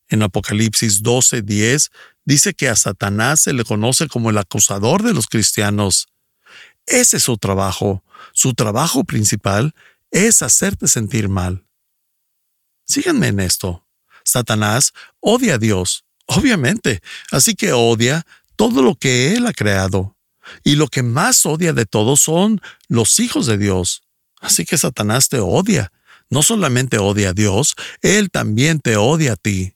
En 0.10 0.24
Apocalipsis 0.24 1.04
12:10 1.04 1.92
dice 2.26 2.56
que 2.56 2.68
a 2.68 2.76
Satanás 2.76 3.42
se 3.42 3.54
le 3.54 3.64
conoce 3.64 4.08
como 4.08 4.32
el 4.32 4.40
acusador 4.40 5.04
de 5.04 5.14
los 5.14 5.28
cristianos. 5.28 6.08
Ese 6.88 7.18
es 7.18 7.24
su 7.24 7.38
trabajo. 7.38 8.04
Su 8.34 8.56
trabajo 8.56 9.04
principal 9.04 9.76
es 10.10 10.42
hacerte 10.42 10.88
sentir 10.88 11.30
mal. 11.30 11.68
Síganme 12.86 13.28
en 13.28 13.40
esto. 13.40 13.86
Satanás 14.24 14.94
odia 15.20 15.56
a 15.56 15.58
Dios, 15.60 16.06
obviamente, 16.26 17.04
así 17.32 17.54
que 17.54 17.72
odia 17.72 18.26
todo 18.56 18.82
lo 18.82 18.96
que 18.96 19.36
Él 19.36 19.46
ha 19.46 19.54
creado. 19.54 20.15
Y 20.64 20.76
lo 20.76 20.88
que 20.88 21.04
más 21.04 21.46
odia 21.46 21.74
de 21.74 21.86
todos 21.86 22.22
son 22.22 22.62
los 22.88 23.20
hijos 23.20 23.46
de 23.46 23.58
Dios. 23.58 24.04
Así 24.42 24.66
que 24.66 24.78
Satanás 24.78 25.30
te 25.30 25.40
odia 25.40 25.92
no 26.30 26.44
solamente 26.44 26.98
odia 26.98 27.30
a 27.30 27.34
Dios, 27.34 27.76
Él 28.02 28.30
también 28.32 28.80
te 28.80 28.98
odia 28.98 29.34
a 29.34 29.36
ti. 29.36 29.74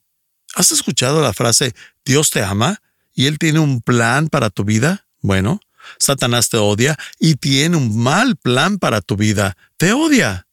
¿Has 0.54 0.72
escuchado 0.72 1.22
la 1.22 1.32
frase 1.32 1.74
Dios 2.04 2.30
te 2.30 2.42
ama 2.42 2.82
y 3.12 3.26
Él 3.26 3.38
tiene 3.38 3.60
un 3.60 3.80
plan 3.80 4.28
para 4.28 4.50
tu 4.50 4.64
vida? 4.64 5.06
Bueno, 5.20 5.60
Satanás 5.98 6.48
te 6.48 6.56
odia 6.56 6.96
y 7.18 7.36
tiene 7.36 7.76
un 7.76 7.98
mal 7.98 8.36
plan 8.36 8.78
para 8.78 9.00
tu 9.00 9.16
vida. 9.16 9.56
Te 9.76 9.92
odia. 9.92 10.46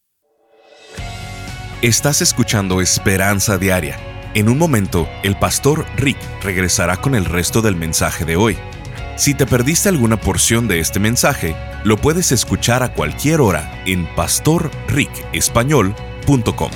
Estás 1.82 2.22
escuchando 2.22 2.80
Esperanza 2.80 3.58
Diaria. 3.58 3.98
En 4.34 4.48
un 4.48 4.58
momento, 4.58 5.08
el 5.22 5.38
pastor 5.38 5.86
Rick 5.96 6.18
regresará 6.42 7.00
con 7.00 7.14
el 7.14 7.24
resto 7.24 7.62
del 7.62 7.76
mensaje 7.76 8.24
de 8.24 8.36
hoy. 8.36 8.58
Si 9.18 9.34
te 9.34 9.44
perdiste 9.46 9.88
alguna 9.88 10.16
porción 10.16 10.68
de 10.68 10.78
este 10.78 11.00
mensaje, 11.00 11.56
lo 11.82 11.96
puedes 11.96 12.30
escuchar 12.30 12.84
a 12.84 12.94
cualquier 12.94 13.40
hora 13.40 13.82
en 13.84 14.06
pastorricespañol.com. 14.14 16.70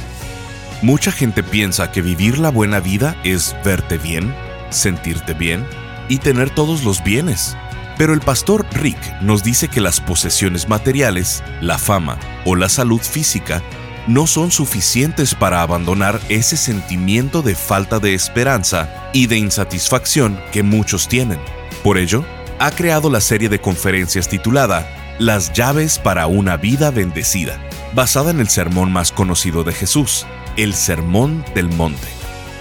Mucha 0.82 1.12
gente 1.12 1.44
piensa 1.44 1.92
que 1.92 2.02
vivir 2.02 2.40
la 2.40 2.50
buena 2.50 2.80
vida 2.80 3.16
es 3.22 3.54
verte 3.64 3.96
bien, 3.96 4.34
sentirte 4.70 5.34
bien 5.34 5.64
y 6.08 6.18
tener 6.18 6.50
todos 6.50 6.82
los 6.82 7.04
bienes. 7.04 7.56
Pero 7.96 8.12
el 8.12 8.20
pastor 8.20 8.66
Rick 8.72 8.98
nos 9.20 9.44
dice 9.44 9.68
que 9.68 9.80
las 9.80 10.00
posesiones 10.00 10.68
materiales, 10.68 11.44
la 11.60 11.78
fama 11.78 12.18
o 12.44 12.56
la 12.56 12.68
salud 12.68 13.00
física 13.00 13.62
no 14.08 14.26
son 14.26 14.50
suficientes 14.50 15.36
para 15.36 15.62
abandonar 15.62 16.18
ese 16.28 16.56
sentimiento 16.56 17.42
de 17.42 17.54
falta 17.54 18.00
de 18.00 18.14
esperanza 18.14 18.92
y 19.12 19.28
de 19.28 19.38
insatisfacción 19.38 20.40
que 20.50 20.64
muchos 20.64 21.06
tienen. 21.06 21.38
Por 21.82 21.98
ello, 21.98 22.24
ha 22.58 22.70
creado 22.70 23.10
la 23.10 23.20
serie 23.20 23.48
de 23.48 23.60
conferencias 23.60 24.28
titulada 24.28 25.16
Las 25.18 25.52
llaves 25.52 25.98
para 25.98 26.26
una 26.28 26.56
vida 26.56 26.90
bendecida, 26.92 27.58
basada 27.92 28.30
en 28.30 28.40
el 28.40 28.48
sermón 28.48 28.92
más 28.92 29.10
conocido 29.10 29.64
de 29.64 29.72
Jesús, 29.72 30.26
el 30.56 30.74
Sermón 30.74 31.44
del 31.54 31.68
Monte. 31.68 32.06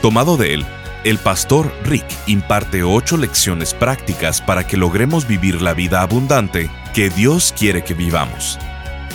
Tomado 0.01 0.37
de 0.37 0.55
él, 0.55 0.65
el 1.03 1.19
pastor 1.19 1.71
Rick 1.83 2.05
imparte 2.25 2.83
ocho 2.83 3.15
lecciones 3.17 3.75
prácticas 3.75 4.41
para 4.41 4.65
que 4.65 4.77
logremos 4.77 5.27
vivir 5.27 5.61
la 5.61 5.73
vida 5.75 6.01
abundante 6.01 6.71
que 6.95 7.09
Dios 7.11 7.53
quiere 7.57 7.83
que 7.83 7.93
vivamos. 7.93 8.57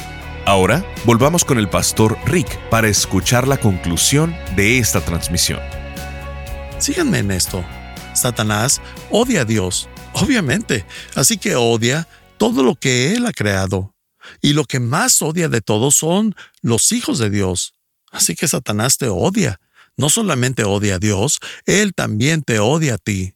Ahora, 0.48 0.84
volvamos 1.06 1.46
con 1.46 1.60
el 1.60 1.70
pastor 1.70 2.18
Rick 2.26 2.58
para 2.72 2.88
escuchar 2.88 3.48
la 3.48 3.58
conclusión 3.58 4.36
de 4.56 4.80
esta 4.80 5.00
transmisión. 5.00 5.60
Síganme 6.80 7.20
en 7.20 7.30
esto. 7.30 7.64
Satanás 8.16 8.82
odia 9.12 9.42
a 9.42 9.46
Dios, 9.46 9.90
obviamente, 10.14 10.88
así 11.14 11.38
que 11.38 11.56
odia 11.56 12.08
todo 12.40 12.64
lo 12.64 12.74
que 12.74 13.14
Él 13.14 13.28
ha 13.28 13.32
creado. 13.32 13.94
Y 14.42 14.54
lo 14.54 14.66
que 14.66 14.80
más 14.80 15.22
odia 15.22 15.50
de 15.50 15.62
todos 15.62 15.98
son 15.98 16.36
los 16.64 16.92
hijos 16.92 17.20
de 17.20 17.30
Dios. 17.30 17.76
Así 18.12 18.34
que 18.34 18.48
Satanás 18.48 18.98
te 18.98 19.08
odia 19.08 19.60
no 19.98 20.10
solamente 20.10 20.64
odia 20.64 20.96
a 20.96 21.00
Dios, 21.00 21.40
Él 21.66 21.94
también 21.94 22.44
te 22.44 22.60
odia 22.60 22.96
a 22.96 22.98
ti. 22.98 23.34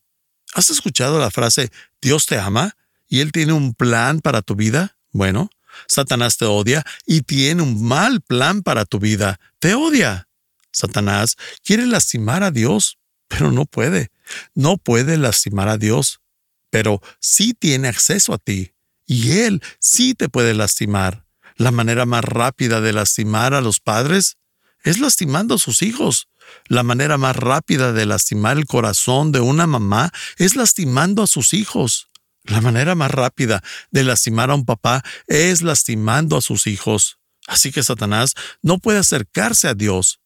¿Has 0.54 0.70
escuchado 0.70 1.20
la 1.20 1.32
frase 1.32 1.72
Dios 2.02 2.26
te 2.26 2.38
ama 2.38 2.76
y 3.08 3.20
Él 3.20 3.32
tiene 3.32 3.54
un 3.54 3.74
plan 3.74 4.22
para 4.22 4.42
tu 4.42 4.56
vida? 4.56 4.98
Bueno, 5.12 5.50
Satanás 5.88 6.38
te 6.38 6.46
odia 6.46 6.86
y 7.06 7.22
tiene 7.22 7.62
un 7.64 7.84
mal 7.84 8.22
plan 8.22 8.62
para 8.62 8.86
tu 8.86 9.00
vida. 9.00 9.40
Te 9.60 9.74
odia. 9.74 10.28
Satanás 10.72 11.38
quiere 11.64 11.86
lastimar 11.86 12.44
a 12.44 12.52
Dios, 12.52 12.98
pero 13.28 13.52
no 13.52 13.66
puede. 13.66 14.12
No 14.54 14.78
puede 14.78 15.18
lastimar 15.18 15.68
a 15.68 15.78
Dios, 15.78 16.22
pero 16.70 17.02
sí 17.20 17.54
tiene 17.54 17.88
acceso 17.88 18.34
a 18.34 18.38
ti. 18.38 18.74
Y 19.06 19.40
Él 19.40 19.62
sí 19.80 20.14
te 20.14 20.30
puede 20.30 20.54
lastimar. 20.54 21.26
La 21.56 21.72
manera 21.72 22.06
más 22.06 22.24
rápida 22.24 22.82
de 22.82 22.94
lastimar 22.94 23.54
a 23.54 23.62
los 23.62 23.80
padres 23.80 24.38
es 24.84 25.00
lastimando 25.00 25.56
a 25.56 25.60
sus 25.60 25.82
hijos. 25.82 26.28
La 26.68 26.84
manera 26.84 27.18
más 27.18 27.36
rápida 27.36 27.94
de 27.94 28.06
lastimar 28.06 28.58
el 28.58 28.66
corazón 28.66 29.32
de 29.32 29.40
una 29.40 29.68
mamá 29.68 30.12
es 30.38 30.56
lastimando 30.56 31.24
a 31.24 31.28
sus 31.28 31.54
hijos. 31.54 32.10
La 32.44 32.62
manera 32.62 32.96
más 32.96 33.12
rápida 33.12 33.64
de 33.92 34.04
lastimar 34.04 34.50
a 34.50 34.56
un 34.56 34.66
papá 34.66 35.04
es 35.28 35.62
lastimando 35.62 36.38
a 36.38 36.42
sus 36.42 36.68
hijos. 36.68 37.20
Así 37.48 37.72
que 37.72 37.84
Satanás 37.84 38.34
no 38.62 38.80
puede 38.80 39.00
acercarse 39.00 39.68
a 39.68 39.74
Dios. 39.74 40.20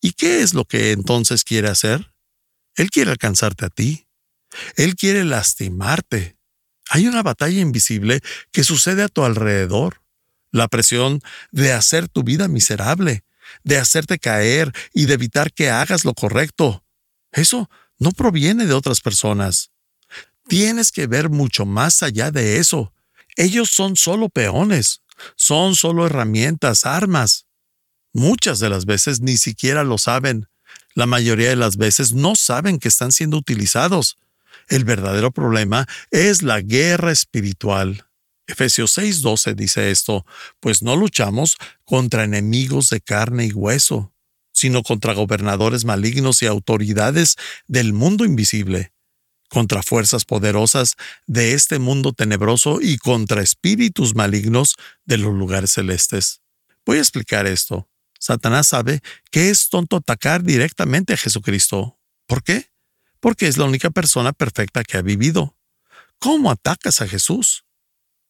¿Y 0.00 0.12
qué 0.12 0.42
es 0.42 0.54
lo 0.54 0.64
que 0.64 0.92
entonces 0.92 1.44
quiere 1.44 1.68
hacer? 1.68 2.12
Él 2.76 2.90
quiere 2.90 3.10
alcanzarte 3.10 3.64
a 3.64 3.70
ti. 3.70 4.06
Él 4.76 4.94
quiere 4.94 5.24
lastimarte. 5.24 6.36
Hay 6.90 7.06
una 7.06 7.22
batalla 7.22 7.60
invisible 7.60 8.20
que 8.52 8.64
sucede 8.64 9.02
a 9.02 9.08
tu 9.08 9.24
alrededor. 9.24 10.02
La 10.50 10.68
presión 10.68 11.20
de 11.50 11.72
hacer 11.72 12.08
tu 12.08 12.22
vida 12.22 12.48
miserable, 12.48 13.24
de 13.64 13.78
hacerte 13.78 14.18
caer 14.18 14.72
y 14.92 15.06
de 15.06 15.14
evitar 15.14 15.52
que 15.52 15.70
hagas 15.70 16.04
lo 16.04 16.14
correcto. 16.14 16.84
Eso 17.32 17.68
no 17.98 18.12
proviene 18.12 18.66
de 18.66 18.74
otras 18.74 19.00
personas. 19.00 19.70
Tienes 20.46 20.92
que 20.92 21.06
ver 21.06 21.28
mucho 21.28 21.66
más 21.66 22.02
allá 22.02 22.30
de 22.30 22.58
eso. 22.58 22.92
Ellos 23.36 23.70
son 23.70 23.96
solo 23.96 24.28
peones, 24.28 25.02
son 25.36 25.76
solo 25.76 26.06
herramientas, 26.06 26.86
armas. 26.86 27.46
Muchas 28.12 28.58
de 28.58 28.70
las 28.70 28.86
veces 28.86 29.20
ni 29.20 29.36
siquiera 29.36 29.84
lo 29.84 29.98
saben. 29.98 30.48
La 30.94 31.06
mayoría 31.06 31.50
de 31.50 31.56
las 31.56 31.76
veces 31.76 32.12
no 32.12 32.34
saben 32.34 32.78
que 32.78 32.88
están 32.88 33.12
siendo 33.12 33.36
utilizados. 33.36 34.16
El 34.68 34.84
verdadero 34.84 35.30
problema 35.30 35.86
es 36.10 36.42
la 36.42 36.60
guerra 36.60 37.12
espiritual. 37.12 38.07
Efesios 38.48 38.96
6:12 38.96 39.54
dice 39.54 39.90
esto, 39.90 40.26
pues 40.58 40.82
no 40.82 40.96
luchamos 40.96 41.58
contra 41.84 42.24
enemigos 42.24 42.88
de 42.88 43.00
carne 43.02 43.44
y 43.44 43.52
hueso, 43.52 44.12
sino 44.52 44.82
contra 44.82 45.12
gobernadores 45.12 45.84
malignos 45.84 46.42
y 46.42 46.46
autoridades 46.46 47.36
del 47.66 47.92
mundo 47.92 48.24
invisible, 48.24 48.92
contra 49.50 49.82
fuerzas 49.82 50.24
poderosas 50.24 50.96
de 51.26 51.52
este 51.52 51.78
mundo 51.78 52.14
tenebroso 52.14 52.80
y 52.80 52.96
contra 52.96 53.42
espíritus 53.42 54.14
malignos 54.14 54.76
de 55.04 55.18
los 55.18 55.34
lugares 55.34 55.72
celestes. 55.72 56.40
Voy 56.86 56.96
a 56.96 57.00
explicar 57.00 57.46
esto. 57.46 57.86
Satanás 58.18 58.68
sabe 58.68 59.02
que 59.30 59.50
es 59.50 59.68
tonto 59.68 59.96
atacar 59.96 60.42
directamente 60.42 61.12
a 61.12 61.18
Jesucristo. 61.18 61.98
¿Por 62.26 62.42
qué? 62.42 62.70
Porque 63.20 63.46
es 63.46 63.58
la 63.58 63.66
única 63.66 63.90
persona 63.90 64.32
perfecta 64.32 64.84
que 64.84 64.96
ha 64.96 65.02
vivido. 65.02 65.54
¿Cómo 66.18 66.50
atacas 66.50 67.02
a 67.02 67.06
Jesús? 67.06 67.67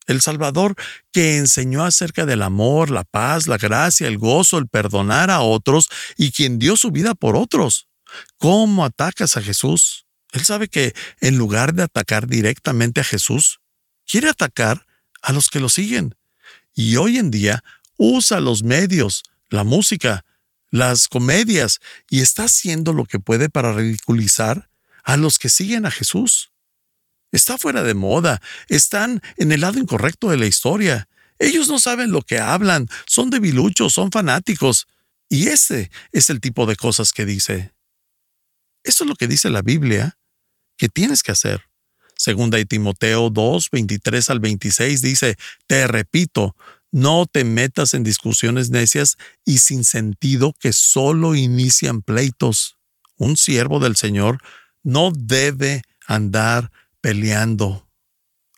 El 0.08 0.22
Salvador 0.22 0.74
que 1.12 1.36
enseñó 1.36 1.84
acerca 1.84 2.26
del 2.26 2.42
amor, 2.42 2.90
la 2.90 3.04
paz, 3.04 3.46
la 3.46 3.58
gracia, 3.58 4.08
el 4.08 4.18
gozo, 4.18 4.58
el 4.58 4.66
perdonar 4.66 5.30
a 5.30 5.42
otros 5.42 5.88
y 6.16 6.32
quien 6.32 6.58
dio 6.58 6.76
su 6.76 6.90
vida 6.90 7.14
por 7.14 7.36
otros. 7.36 7.88
¿Cómo 8.38 8.86
atacas 8.86 9.36
a 9.36 9.42
Jesús? 9.42 10.06
Él 10.32 10.44
sabe 10.44 10.68
que 10.68 10.94
en 11.20 11.36
lugar 11.36 11.74
de 11.74 11.82
atacar 11.82 12.26
directamente 12.26 13.02
a 13.02 13.04
Jesús, 13.04 13.60
quiere 14.06 14.30
atacar 14.30 14.86
a 15.20 15.32
los 15.32 15.50
que 15.50 15.60
lo 15.60 15.68
siguen. 15.68 16.14
Y 16.74 16.96
hoy 16.96 17.18
en 17.18 17.30
día 17.30 17.62
usa 17.98 18.40
los 18.40 18.62
medios, 18.62 19.24
la 19.50 19.62
música, 19.62 20.24
las 20.70 21.08
comedias 21.08 21.80
y 22.08 22.20
está 22.20 22.44
haciendo 22.44 22.94
lo 22.94 23.04
que 23.04 23.20
puede 23.20 23.50
para 23.50 23.74
ridiculizar 23.74 24.70
a 25.04 25.18
los 25.18 25.38
que 25.38 25.50
siguen 25.50 25.84
a 25.84 25.90
Jesús. 25.90 26.50
Está 27.30 27.58
fuera 27.58 27.82
de 27.82 27.94
moda, 27.94 28.40
están 28.68 29.20
en 29.36 29.52
el 29.52 29.60
lado 29.60 29.78
incorrecto 29.78 30.30
de 30.30 30.38
la 30.38 30.46
historia. 30.46 31.08
Ellos 31.38 31.68
no 31.68 31.78
saben 31.78 32.10
lo 32.10 32.22
que 32.22 32.38
hablan, 32.38 32.88
son 33.06 33.30
debiluchos, 33.30 33.92
son 33.92 34.10
fanáticos. 34.10 34.86
Y 35.28 35.48
ese 35.48 35.90
es 36.12 36.30
el 36.30 36.40
tipo 36.40 36.66
de 36.66 36.76
cosas 36.76 37.12
que 37.12 37.26
dice. 37.26 37.72
Eso 38.82 39.04
es 39.04 39.08
lo 39.08 39.16
que 39.16 39.28
dice 39.28 39.50
la 39.50 39.62
Biblia 39.62 40.18
que 40.76 40.88
tienes 40.88 41.22
que 41.22 41.32
hacer. 41.32 41.64
Segunda 42.16 42.58
de 42.58 42.64
Timoteo 42.64 43.30
2, 43.30 43.68
23 43.70 44.30
al 44.30 44.40
26 44.40 45.02
dice, 45.02 45.36
Te 45.66 45.86
repito, 45.86 46.56
no 46.90 47.26
te 47.26 47.44
metas 47.44 47.94
en 47.94 48.02
discusiones 48.02 48.70
necias 48.70 49.18
y 49.44 49.58
sin 49.58 49.84
sentido 49.84 50.54
que 50.58 50.72
solo 50.72 51.34
inician 51.34 52.02
pleitos. 52.02 52.76
Un 53.16 53.36
siervo 53.36 53.78
del 53.78 53.96
Señor 53.96 54.38
no 54.82 55.12
debe 55.14 55.82
andar 56.06 56.72
peleando. 57.00 57.88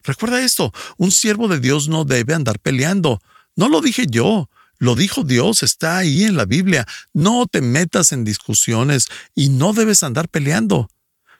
Recuerda 0.03 0.43
esto, 0.43 0.73
un 0.97 1.11
siervo 1.11 1.49
de 1.49 1.61
Dios 1.61 1.89
no 1.89 2.05
debe 2.05 2.35
andar 2.35 2.59
peleando. 2.59 3.21
No 3.55 3.69
lo 3.69 3.81
dije 3.81 4.07
yo, 4.09 4.49
lo 4.79 4.95
dijo 4.95 5.25
Dios, 5.25 5.63
está 5.63 5.99
ahí 5.99 6.25
en 6.25 6.37
la 6.37 6.47
Biblia. 6.47 6.87
No 7.13 7.47
te 7.47 7.61
metas 7.61 8.13
en 8.13 8.25
discusiones 8.25 9.09
y 9.35 9.51
no 9.51 9.75
debes 9.75 10.03
andar 10.03 10.29
peleando. 10.29 10.89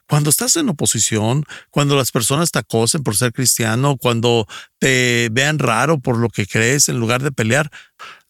Cuando 0.07 0.29
estás 0.29 0.57
en 0.57 0.69
oposición, 0.69 1.45
cuando 1.71 1.97
las 1.97 2.11
personas 2.11 2.51
te 2.51 2.59
acosen 2.59 3.03
por 3.03 3.17
ser 3.17 3.33
cristiano, 3.33 3.97
cuando 3.97 4.47
te 4.79 5.29
vean 5.33 5.59
raro 5.59 6.01
por 6.01 6.19
lo 6.19 6.29
que 6.29 6.47
crees 6.47 6.89
en 6.89 6.99
lugar 6.99 7.23
de 7.23 7.33
pelear, 7.33 7.71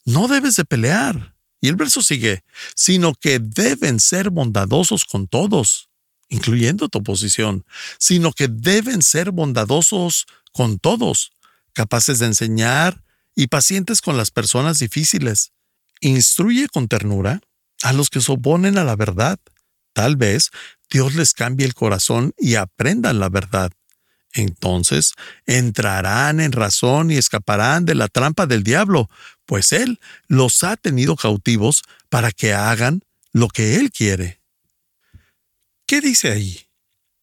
no 0.04 0.28
debes 0.28 0.56
de 0.56 0.64
pelear. 0.64 1.35
Y 1.61 1.68
el 1.68 1.76
verso 1.76 2.02
sigue, 2.02 2.44
sino 2.74 3.14
que 3.14 3.38
deben 3.38 3.98
ser 3.98 4.30
bondadosos 4.30 5.04
con 5.04 5.26
todos, 5.26 5.89
incluyendo 6.30 6.88
tu 6.88 7.00
oposición, 7.00 7.66
sino 7.98 8.32
que 8.32 8.48
deben 8.48 9.02
ser 9.02 9.32
bondadosos 9.32 10.26
con 10.52 10.78
todos, 10.78 11.32
capaces 11.74 12.20
de 12.20 12.26
enseñar 12.26 13.04
y 13.34 13.48
pacientes 13.48 14.00
con 14.00 14.16
las 14.16 14.30
personas 14.30 14.78
difíciles. 14.78 15.52
Instruye 16.00 16.68
con 16.68 16.88
ternura 16.88 17.40
a 17.82 17.92
los 17.92 18.08
que 18.08 18.20
se 18.20 18.32
oponen 18.32 18.78
a 18.78 18.84
la 18.84 18.96
verdad. 18.96 19.38
Tal 19.92 20.16
vez 20.16 20.50
Dios 20.88 21.14
les 21.14 21.34
cambie 21.34 21.66
el 21.66 21.74
corazón 21.74 22.32
y 22.38 22.54
aprendan 22.54 23.18
la 23.18 23.28
verdad. 23.28 23.72
Entonces 24.32 25.14
entrarán 25.46 26.40
en 26.40 26.52
razón 26.52 27.10
y 27.10 27.16
escaparán 27.16 27.84
de 27.84 27.96
la 27.96 28.08
trampa 28.08 28.46
del 28.46 28.62
diablo, 28.62 29.10
pues 29.44 29.72
Él 29.72 29.98
los 30.28 30.62
ha 30.62 30.76
tenido 30.76 31.16
cautivos 31.16 31.82
para 32.08 32.30
que 32.30 32.54
hagan 32.54 33.02
lo 33.32 33.48
que 33.48 33.76
Él 33.76 33.90
quiere. 33.90 34.39
¿Qué 35.90 36.00
dice 36.00 36.31
ahí? 36.31 36.68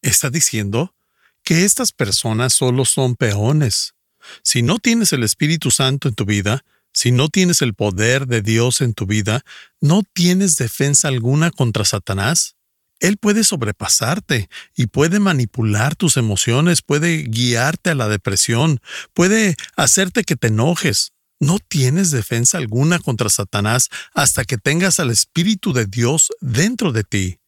Está 0.02 0.28
diciendo 0.28 0.94
que 1.42 1.64
estas 1.64 1.90
personas 1.90 2.52
solo 2.52 2.84
son 2.84 3.16
peones. 3.16 3.94
Si 4.42 4.60
no 4.60 4.78
tienes 4.78 5.14
el 5.14 5.22
Espíritu 5.22 5.70
Santo 5.70 6.06
en 6.06 6.14
tu 6.14 6.26
vida, 6.26 6.66
si 6.92 7.10
no 7.10 7.30
tienes 7.30 7.62
el 7.62 7.72
poder 7.72 8.26
de 8.26 8.42
Dios 8.42 8.82
en 8.82 8.92
tu 8.92 9.06
vida, 9.06 9.42
no 9.80 10.02
tienes 10.12 10.56
defensa 10.56 11.08
alguna 11.08 11.50
contra 11.50 11.86
Satanás. 11.86 12.56
Él 13.00 13.16
puede 13.16 13.42
sobrepasarte 13.42 14.50
y 14.76 14.88
puede 14.88 15.18
manipular 15.18 15.96
tus 15.96 16.18
emociones, 16.18 16.82
puede 16.82 17.22
guiarte 17.22 17.88
a 17.88 17.94
la 17.94 18.10
depresión, 18.10 18.82
puede 19.14 19.56
hacerte 19.76 20.24
que 20.24 20.36
te 20.36 20.48
enojes. 20.48 21.14
No 21.40 21.58
tienes 21.58 22.10
defensa 22.10 22.58
alguna 22.58 22.98
contra 22.98 23.30
Satanás 23.30 23.88
hasta 24.12 24.44
que 24.44 24.58
tengas 24.58 25.00
al 25.00 25.10
Espíritu 25.10 25.72
de 25.72 25.86
Dios 25.86 26.28
dentro 26.42 26.92
de 26.92 27.04
ti. 27.04 27.38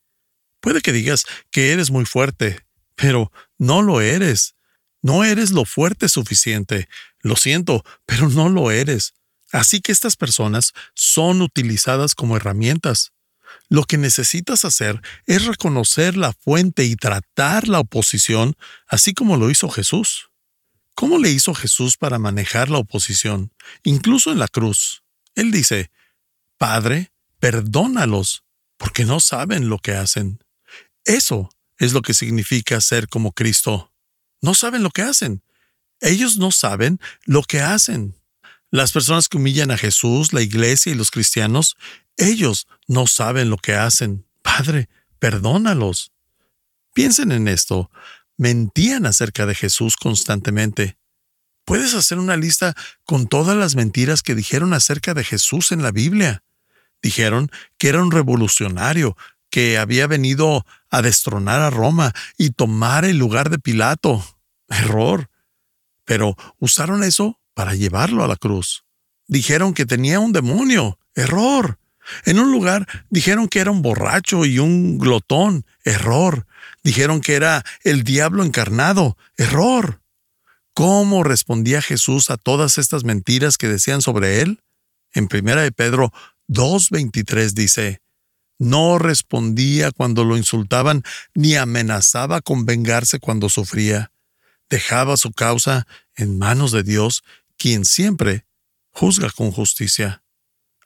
Puede 0.60 0.80
que 0.80 0.92
digas 0.92 1.24
que 1.50 1.72
eres 1.72 1.90
muy 1.90 2.04
fuerte, 2.04 2.60
pero 2.94 3.32
no 3.58 3.82
lo 3.82 4.00
eres. 4.00 4.54
No 5.02 5.24
eres 5.24 5.50
lo 5.50 5.64
fuerte 5.64 6.08
suficiente. 6.08 6.88
Lo 7.20 7.36
siento, 7.36 7.84
pero 8.06 8.28
no 8.28 8.48
lo 8.48 8.70
eres. 8.70 9.14
Así 9.52 9.80
que 9.80 9.92
estas 9.92 10.16
personas 10.16 10.72
son 10.94 11.42
utilizadas 11.42 12.14
como 12.14 12.36
herramientas. 12.36 13.12
Lo 13.68 13.84
que 13.84 13.98
necesitas 13.98 14.64
hacer 14.64 15.00
es 15.26 15.44
reconocer 15.44 16.16
la 16.16 16.32
fuente 16.32 16.84
y 16.84 16.96
tratar 16.96 17.68
la 17.68 17.80
oposición, 17.80 18.54
así 18.86 19.14
como 19.14 19.36
lo 19.36 19.50
hizo 19.50 19.68
Jesús. 19.68 20.30
¿Cómo 20.94 21.18
le 21.18 21.30
hizo 21.30 21.54
Jesús 21.54 21.96
para 21.96 22.18
manejar 22.18 22.68
la 22.68 22.78
oposición? 22.78 23.52
Incluso 23.82 24.30
en 24.32 24.38
la 24.38 24.48
cruz. 24.48 25.02
Él 25.34 25.50
dice, 25.50 25.90
Padre, 26.58 27.12
perdónalos, 27.38 28.44
porque 28.76 29.04
no 29.04 29.18
saben 29.20 29.68
lo 29.68 29.78
que 29.78 29.92
hacen. 29.92 30.40
Eso 31.04 31.50
es 31.78 31.92
lo 31.92 32.02
que 32.02 32.14
significa 32.14 32.80
ser 32.80 33.08
como 33.08 33.32
Cristo. 33.32 33.92
No 34.40 34.54
saben 34.54 34.82
lo 34.82 34.90
que 34.90 35.02
hacen. 35.02 35.42
Ellos 36.00 36.38
no 36.38 36.50
saben 36.50 37.00
lo 37.24 37.42
que 37.42 37.60
hacen. 37.60 38.16
Las 38.70 38.92
personas 38.92 39.28
que 39.28 39.36
humillan 39.36 39.70
a 39.70 39.78
Jesús, 39.78 40.32
la 40.32 40.42
iglesia 40.42 40.92
y 40.92 40.94
los 40.94 41.10
cristianos, 41.10 41.76
ellos 42.16 42.66
no 42.86 43.06
saben 43.06 43.50
lo 43.50 43.56
que 43.56 43.74
hacen. 43.74 44.26
Padre, 44.42 44.88
perdónalos. 45.18 46.12
Piensen 46.94 47.32
en 47.32 47.48
esto. 47.48 47.90
Mentían 48.36 49.06
acerca 49.06 49.46
de 49.46 49.54
Jesús 49.54 49.96
constantemente. 49.96 50.96
Puedes 51.64 51.94
hacer 51.94 52.18
una 52.18 52.36
lista 52.36 52.74
con 53.04 53.26
todas 53.26 53.56
las 53.56 53.76
mentiras 53.76 54.22
que 54.22 54.34
dijeron 54.34 54.72
acerca 54.72 55.14
de 55.14 55.24
Jesús 55.24 55.72
en 55.72 55.82
la 55.82 55.92
Biblia. 55.92 56.42
Dijeron 57.02 57.50
que 57.78 57.88
era 57.88 58.02
un 58.02 58.10
revolucionario, 58.10 59.16
que 59.50 59.78
había 59.78 60.06
venido 60.06 60.64
a 60.90 61.02
destronar 61.02 61.60
a 61.60 61.70
Roma 61.70 62.12
y 62.38 62.50
tomar 62.50 63.04
el 63.04 63.18
lugar 63.18 63.50
de 63.50 63.58
Pilato. 63.58 64.24
Error. 64.68 65.28
Pero 66.04 66.36
usaron 66.58 67.02
eso 67.02 67.38
para 67.54 67.74
llevarlo 67.74 68.24
a 68.24 68.28
la 68.28 68.36
cruz. 68.36 68.84
Dijeron 69.26 69.74
que 69.74 69.86
tenía 69.86 70.20
un 70.20 70.32
demonio. 70.32 70.98
Error. 71.14 71.78
En 72.24 72.38
un 72.38 72.50
lugar 72.50 72.86
dijeron 73.10 73.48
que 73.48 73.60
era 73.60 73.70
un 73.70 73.82
borracho 73.82 74.44
y 74.44 74.58
un 74.58 74.98
glotón. 74.98 75.64
Error. 75.84 76.46
Dijeron 76.82 77.20
que 77.20 77.34
era 77.34 77.64
el 77.82 78.02
diablo 78.04 78.44
encarnado. 78.44 79.16
Error. 79.36 80.00
¿Cómo 80.74 81.24
respondía 81.24 81.82
Jesús 81.82 82.30
a 82.30 82.36
todas 82.36 82.78
estas 82.78 83.04
mentiras 83.04 83.58
que 83.58 83.68
decían 83.68 84.02
sobre 84.02 84.40
él? 84.40 84.62
En 85.12 85.28
1 85.32 85.60
de 85.60 85.72
Pedro 85.72 86.12
2.23 86.48 87.52
dice, 87.52 88.00
no 88.60 88.98
respondía 88.98 89.90
cuando 89.90 90.22
lo 90.22 90.36
insultaban, 90.36 91.02
ni 91.34 91.56
amenazaba 91.56 92.42
con 92.42 92.66
vengarse 92.66 93.18
cuando 93.18 93.48
sufría. 93.48 94.12
Dejaba 94.68 95.16
su 95.16 95.32
causa 95.32 95.86
en 96.14 96.38
manos 96.38 96.70
de 96.70 96.82
Dios, 96.82 97.24
quien 97.56 97.86
siempre 97.86 98.44
juzga 98.90 99.30
con 99.30 99.50
justicia. 99.50 100.22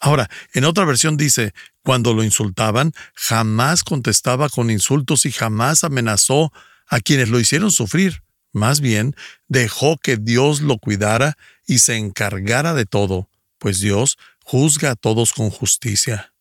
Ahora, 0.01 0.31
en 0.53 0.65
otra 0.65 0.85
versión 0.85 1.17
dice, 1.17 1.53
cuando 1.83 2.15
lo 2.15 2.23
insultaban, 2.23 2.93
jamás 3.15 3.83
contestaba 3.83 4.49
con 4.49 4.71
insultos 4.71 5.27
y 5.27 5.33
jamás 5.33 5.83
amenazó 5.83 6.53
a 6.87 7.01
quienes 7.01 7.29
lo 7.29 7.41
hicieron 7.41 7.73
sufrir. 7.73 8.23
Más 8.53 8.81
bien, 8.81 9.17
dejó 9.49 9.99
que 9.99 10.17
Dios 10.17 10.61
lo 10.61 10.79
cuidara 10.79 11.37
y 11.67 11.79
se 11.79 11.97
encargara 11.97 12.73
de 12.73 12.87
todo, 12.87 13.29
pues 13.59 13.81
Dios 13.81 14.17
juzga 14.45 14.93
a 14.93 14.97
todos 14.97 15.33
con 15.33 15.51
justicia. 15.51 16.34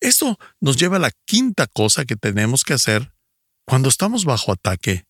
Esto 0.00 0.38
nos 0.60 0.76
lleva 0.76 0.96
a 0.96 1.00
la 1.00 1.12
quinta 1.26 1.66
cosa 1.66 2.04
que 2.04 2.16
tenemos 2.16 2.64
que 2.64 2.74
hacer 2.74 3.12
cuando 3.66 3.88
estamos 3.88 4.24
bajo 4.24 4.52
ataque. 4.52 5.06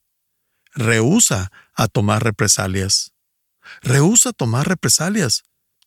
Rehúsa 0.75 1.51
a 1.75 1.89
tomar 1.89 2.23
represalias. 2.23 3.13
Rehúsa 3.83 4.33
tomar 4.33 4.69
represalias. 4.69 5.45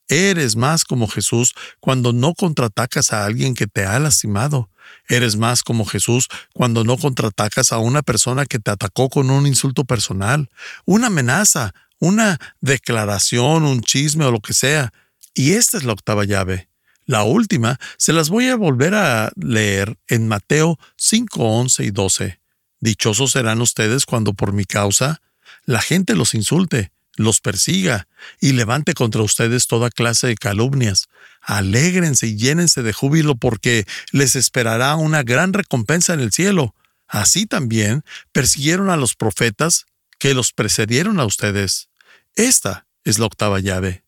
Eres 0.08 0.56
más 0.56 0.84
como 0.84 1.08
Jesús 1.08 1.54
cuando 1.80 2.12
no 2.12 2.34
contraatacas 2.34 3.12
a 3.12 3.24
alguien 3.24 3.54
que 3.54 3.66
te 3.66 3.84
ha 3.84 3.98
lastimado. 3.98 4.70
Eres 5.08 5.36
más 5.36 5.62
como 5.62 5.86
Jesús 5.86 6.28
cuando 6.52 6.84
no 6.84 6.98
contraatacas 6.98 7.72
a 7.72 7.78
una 7.78 8.02
persona 8.02 8.44
que 8.44 8.58
te 8.58 8.70
atacó 8.70 9.08
con 9.08 9.30
un 9.30 9.46
insulto 9.46 9.84
personal, 9.84 10.50
una 10.84 11.06
amenaza, 11.06 11.72
una 12.00 12.38
declaración, 12.60 13.64
un 13.64 13.80
chisme 13.80 14.24
o 14.26 14.30
lo 14.30 14.40
que 14.40 14.52
sea. 14.52 14.92
Y 15.34 15.52
esta 15.52 15.78
es 15.78 15.84
la 15.84 15.92
octava 15.94 16.24
llave. 16.24 16.68
La 17.06 17.24
última 17.24 17.78
se 17.98 18.12
las 18.12 18.30
voy 18.30 18.48
a 18.48 18.56
volver 18.56 18.94
a 18.94 19.30
leer 19.36 19.98
en 20.08 20.26
Mateo 20.26 20.78
5, 20.96 21.42
11 21.42 21.84
y 21.84 21.90
12. 21.90 22.40
Dichosos 22.80 23.32
serán 23.32 23.60
ustedes 23.60 24.06
cuando 24.06 24.32
por 24.32 24.52
mi 24.52 24.64
causa 24.64 25.20
la 25.64 25.80
gente 25.80 26.14
los 26.14 26.34
insulte, 26.34 26.92
los 27.16 27.40
persiga 27.40 28.08
y 28.40 28.52
levante 28.52 28.94
contra 28.94 29.22
ustedes 29.22 29.66
toda 29.66 29.90
clase 29.90 30.28
de 30.28 30.34
calumnias. 30.34 31.08
Alégrense 31.40 32.26
y 32.26 32.36
llénense 32.36 32.82
de 32.82 32.92
júbilo 32.92 33.36
porque 33.36 33.86
les 34.12 34.34
esperará 34.34 34.96
una 34.96 35.22
gran 35.22 35.52
recompensa 35.52 36.14
en 36.14 36.20
el 36.20 36.32
cielo. 36.32 36.74
Así 37.06 37.46
también 37.46 38.02
persiguieron 38.32 38.90
a 38.90 38.96
los 38.96 39.14
profetas 39.14 39.86
que 40.18 40.34
los 40.34 40.52
precedieron 40.52 41.20
a 41.20 41.26
ustedes. 41.26 41.88
Esta 42.34 42.86
es 43.04 43.18
la 43.18 43.26
octava 43.26 43.60
llave. 43.60 44.04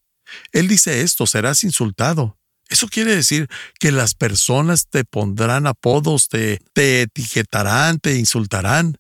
Él 0.53 0.67
dice 0.67 1.03
esto, 1.03 1.27
serás 1.27 1.63
insultado, 1.63 2.36
eso 2.69 2.89
quiere 2.89 3.15
decir 3.15 3.49
que 3.79 3.93
las 3.93 4.15
personas 4.15 4.89
te 4.89 5.05
pondrán 5.05 5.67
apodos, 5.67 6.29
te, 6.29 6.61
te 6.73 7.03
etiquetarán, 7.03 7.99
te 7.99 8.17
insultarán. 8.17 8.99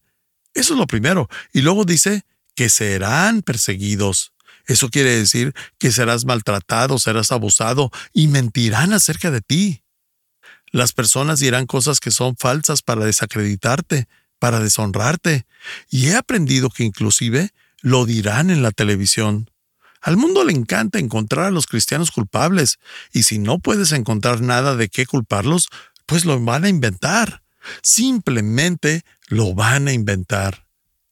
Eso 0.54 0.74
es 0.74 0.78
lo 0.78 0.86
primero. 0.86 1.28
Y 1.52 1.62
luego 1.62 1.84
dice 1.84 2.24
que 2.54 2.68
serán 2.70 3.42
perseguidos. 3.42 4.32
Eso 4.66 4.88
quiere 4.88 5.16
decir 5.16 5.54
que 5.78 5.92
serás 5.92 6.24
maltratado, 6.24 6.98
serás 6.98 7.32
abusado 7.32 7.90
y 8.12 8.28
mentirán 8.28 8.92
acerca 8.92 9.30
de 9.30 9.40
ti. 9.40 9.82
Las 10.72 10.92
personas 10.92 11.40
dirán 11.40 11.66
cosas 11.66 12.00
que 12.00 12.10
son 12.10 12.36
falsas 12.36 12.82
para 12.82 13.04
desacreditarte, 13.04 14.08
para 14.38 14.60
deshonrarte. 14.60 15.46
Y 15.90 16.08
he 16.08 16.16
aprendido 16.16 16.70
que 16.70 16.84
inclusive 16.84 17.50
lo 17.80 18.06
dirán 18.06 18.50
en 18.50 18.62
la 18.62 18.72
televisión. 18.72 19.50
Al 20.06 20.16
mundo 20.16 20.44
le 20.44 20.52
encanta 20.52 21.00
encontrar 21.00 21.46
a 21.46 21.50
los 21.50 21.66
cristianos 21.66 22.12
culpables, 22.12 22.78
y 23.12 23.24
si 23.24 23.40
no 23.40 23.58
puedes 23.58 23.90
encontrar 23.90 24.40
nada 24.40 24.76
de 24.76 24.88
qué 24.88 25.04
culparlos, 25.04 25.66
pues 26.06 26.24
lo 26.24 26.38
van 26.38 26.62
a 26.62 26.68
inventar. 26.68 27.42
Simplemente 27.82 29.02
lo 29.26 29.52
van 29.52 29.88
a 29.88 29.92
inventar. 29.92 30.64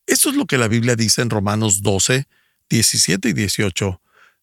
Eso 0.07 0.31
es 0.31 0.37
lo 0.37 0.47
que 0.47 0.59
la 0.59 0.69
Biblia 0.69 0.95
dice 0.95 1.23
en 1.23 1.31
Romanos 1.31 1.83
12, 1.83 2.29
17 2.71 3.31
y 3.31 3.33
18. 3.33 4.01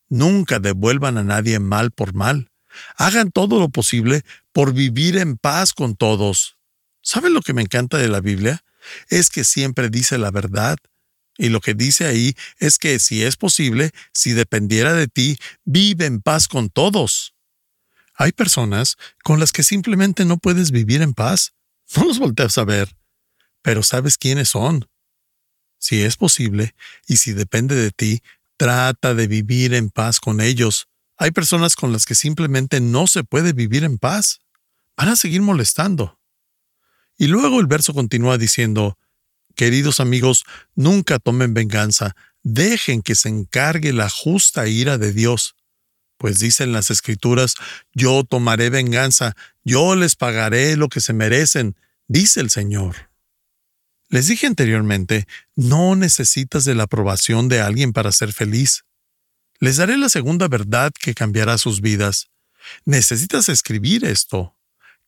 Nunca 0.09 0.59
devuelvan 0.59 1.17
a 1.17 1.23
nadie 1.23 1.59
mal 1.59 1.91
por 1.91 2.13
mal. 2.13 2.51
Hagan 2.97 3.31
todo 3.31 3.57
lo 3.57 3.69
posible 3.69 4.23
por 4.51 4.73
vivir 4.73 5.15
en 5.15 5.37
paz 5.37 5.71
con 5.71 5.95
todos. 5.95 6.57
¿Saben 7.01 7.33
lo 7.33 7.39
que 7.39 7.53
me 7.53 7.61
encanta 7.61 7.97
de 7.97 8.09
la 8.09 8.19
Biblia? 8.19 8.65
Es 9.07 9.29
que 9.29 9.45
siempre 9.45 9.89
dice 9.89 10.17
la 10.17 10.29
verdad 10.29 10.77
y 11.41 11.49
lo 11.49 11.59
que 11.59 11.73
dice 11.73 12.05
ahí 12.05 12.35
es 12.59 12.77
que 12.77 12.99
si 12.99 13.23
es 13.23 13.35
posible, 13.35 13.89
si 14.13 14.33
dependiera 14.33 14.93
de 14.93 15.07
ti, 15.07 15.39
vive 15.65 16.05
en 16.05 16.21
paz 16.21 16.47
con 16.47 16.69
todos. 16.69 17.33
Hay 18.13 18.31
personas 18.31 18.95
con 19.23 19.39
las 19.39 19.51
que 19.51 19.63
simplemente 19.63 20.23
no 20.23 20.37
puedes 20.37 20.69
vivir 20.69 21.01
en 21.01 21.15
paz. 21.15 21.53
No 21.95 22.05
los 22.05 22.19
volteas 22.19 22.59
a 22.59 22.63
ver, 22.63 22.95
pero 23.63 23.81
sabes 23.81 24.19
quiénes 24.19 24.49
son. 24.49 24.87
Si 25.79 26.03
es 26.03 26.15
posible, 26.15 26.75
y 27.07 27.17
si 27.17 27.33
depende 27.33 27.73
de 27.73 27.89
ti, 27.89 28.21
trata 28.55 29.15
de 29.15 29.25
vivir 29.25 29.73
en 29.73 29.89
paz 29.89 30.19
con 30.19 30.41
ellos. 30.41 30.89
Hay 31.17 31.31
personas 31.31 31.75
con 31.75 31.91
las 31.91 32.05
que 32.05 32.13
simplemente 32.13 32.81
no 32.81 33.07
se 33.07 33.23
puede 33.23 33.53
vivir 33.53 33.83
en 33.83 33.97
paz. 33.97 34.41
Van 34.95 35.09
a 35.09 35.15
seguir 35.15 35.41
molestando. 35.41 36.19
Y 37.17 37.25
luego 37.25 37.59
el 37.59 37.65
verso 37.65 37.95
continúa 37.95 38.37
diciendo, 38.37 38.99
Queridos 39.55 39.99
amigos, 39.99 40.43
nunca 40.75 41.19
tomen 41.19 41.53
venganza, 41.53 42.15
dejen 42.43 43.01
que 43.01 43.15
se 43.15 43.29
encargue 43.29 43.93
la 43.93 44.09
justa 44.09 44.67
ira 44.67 44.97
de 44.97 45.13
Dios. 45.13 45.55
Pues 46.17 46.39
dicen 46.39 46.71
las 46.71 46.91
escrituras, 46.91 47.55
yo 47.93 48.23
tomaré 48.23 48.69
venganza, 48.69 49.35
yo 49.63 49.95
les 49.95 50.15
pagaré 50.15 50.77
lo 50.77 50.87
que 50.87 51.01
se 51.01 51.13
merecen, 51.13 51.75
dice 52.07 52.39
el 52.39 52.49
Señor. 52.49 53.11
Les 54.09 54.27
dije 54.27 54.45
anteriormente, 54.45 55.25
no 55.55 55.95
necesitas 55.95 56.65
de 56.65 56.75
la 56.75 56.83
aprobación 56.83 57.47
de 57.47 57.61
alguien 57.61 57.93
para 57.93 58.11
ser 58.11 58.33
feliz. 58.33 58.83
Les 59.59 59.77
daré 59.77 59.97
la 59.97 60.09
segunda 60.09 60.47
verdad 60.47 60.91
que 60.99 61.13
cambiará 61.13 61.57
sus 61.57 61.81
vidas. 61.81 62.27
Necesitas 62.83 63.47
escribir 63.47 64.03
esto. 64.03 64.55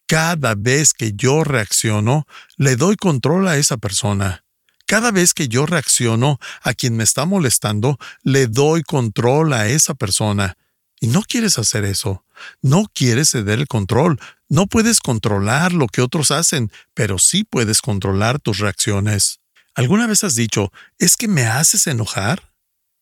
Cada 0.07 0.55
vez 0.55 0.93
que 0.93 1.13
yo 1.15 1.43
reacciono, 1.43 2.27
le 2.57 2.75
doy 2.75 2.95
control 2.95 3.47
a 3.47 3.57
esa 3.57 3.77
persona. 3.77 4.43
Cada 4.85 5.11
vez 5.11 5.33
que 5.33 5.47
yo 5.47 5.65
reacciono 5.65 6.39
a 6.61 6.73
quien 6.73 6.95
me 6.95 7.03
está 7.03 7.25
molestando, 7.25 7.97
le 8.21 8.47
doy 8.47 8.83
control 8.83 9.53
a 9.53 9.67
esa 9.67 9.93
persona. 9.93 10.57
Y 10.99 11.07
no 11.07 11.21
quieres 11.21 11.57
hacer 11.57 11.85
eso. 11.85 12.25
No 12.61 12.85
quieres 12.93 13.31
ceder 13.31 13.59
el 13.59 13.67
control. 13.67 14.19
No 14.49 14.67
puedes 14.67 14.99
controlar 14.99 15.73
lo 15.73 15.87
que 15.87 16.01
otros 16.01 16.31
hacen, 16.31 16.71
pero 16.93 17.17
sí 17.17 17.43
puedes 17.43 17.81
controlar 17.81 18.39
tus 18.39 18.59
reacciones. 18.59 19.39
¿Alguna 19.73 20.05
vez 20.05 20.23
has 20.23 20.35
dicho, 20.35 20.71
es 20.99 21.17
que 21.17 21.27
me 21.27 21.45
haces 21.45 21.87
enojar? 21.87 22.53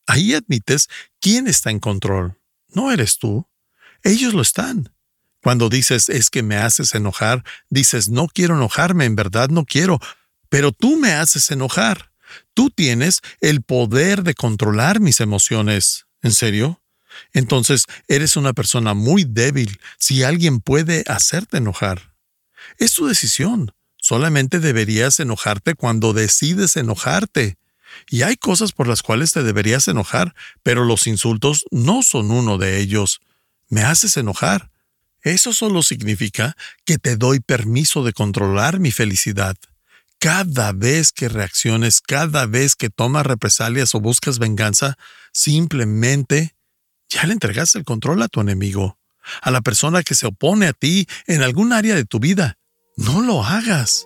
Ahí 0.07 0.33
admites 0.33 0.87
quién 1.19 1.47
está 1.47 1.71
en 1.71 1.79
control. 1.79 2.39
No 2.69 2.91
eres 2.91 3.17
tú. 3.17 3.47
Ellos 4.03 4.33
lo 4.33 4.41
están. 4.41 4.90
Cuando 5.41 5.69
dices 5.69 6.10
es 6.10 6.30
que 6.30 6.43
me 6.43 6.58
haces 6.58 6.93
enojar, 6.95 7.43
dices 7.69 8.10
no 8.10 8.27
quiero 8.27 8.56
enojarme, 8.56 9.06
en 9.06 9.15
verdad 9.15 9.49
no 9.49 9.65
quiero, 9.65 9.99
pero 10.49 10.71
tú 10.71 10.97
me 10.97 11.13
haces 11.13 11.49
enojar. 11.51 12.12
Tú 12.54 12.69
tienes 12.69 13.21
el 13.41 13.62
poder 13.62 14.23
de 14.23 14.34
controlar 14.34 14.99
mis 14.99 15.19
emociones. 15.19 16.06
¿En 16.21 16.32
serio? 16.32 16.82
Entonces 17.34 17.86
eres 18.08 18.38
una 18.38 18.54
persona 18.54 18.93
muy 18.93 19.25
débil 19.25 19.80
si 19.97 20.23
alguien 20.23 20.60
puede 20.60 21.04
hacerte 21.08 21.58
enojar. 21.58 22.13
Es 22.77 22.93
tu 22.93 23.08
decisión. 23.08 23.73
Solamente 23.97 24.60
deberías 24.60 25.19
enojarte 25.19 25.75
cuando 25.75 26.13
decides 26.13 26.75
enojarte. 26.75 27.58
Y 28.10 28.23
hay 28.23 28.36
cosas 28.36 28.71
por 28.71 28.88
las 28.88 29.01
cuales 29.04 29.32
te 29.32 29.43
deberías 29.43 29.88
enojar, 29.88 30.34
pero 30.63 30.86
los 30.86 31.08
insultos 31.08 31.65
no 31.71 32.01
son 32.01 32.32
uno 32.32 32.58
de 32.58 32.80
ellos. 32.80 33.19
Me 33.69 33.84
haces 33.84 34.17
enojar. 34.17 34.70
Eso 35.23 35.53
solo 35.53 35.84
significa 35.84 36.55
que 36.86 36.97
te 36.97 37.15
doy 37.15 37.39
permiso 37.39 38.03
de 38.03 38.13
controlar 38.13 38.79
mi 38.79 38.91
felicidad. 38.91 39.55
Cada 40.19 40.71
vez 40.71 41.12
que 41.12 41.29
reacciones, 41.29 42.01
cada 42.01 42.45
vez 42.45 42.75
que 42.75 42.89
tomas 42.89 43.25
represalias 43.25 43.95
o 43.95 43.99
buscas 43.99 44.39
venganza, 44.39 44.97
simplemente 45.34 46.55
ya 47.10 47.25
le 47.25 47.34
entregaste 47.34 47.79
el 47.79 47.86
control 47.86 48.21
a 48.21 48.27
tu 48.27 48.41
enemigo, 48.41 48.97
a 49.41 49.51
la 49.51 49.62
persona 49.62 50.03
que 50.03 50.15
se 50.15 50.27
opone 50.27 50.67
a 50.67 50.73
ti 50.73 51.07
en 51.27 51.41
algún 51.43 51.73
área 51.73 51.95
de 51.95 52.05
tu 52.05 52.19
vida. 52.19 52.57
No 52.97 53.21
lo 53.21 53.43
hagas. 53.43 54.05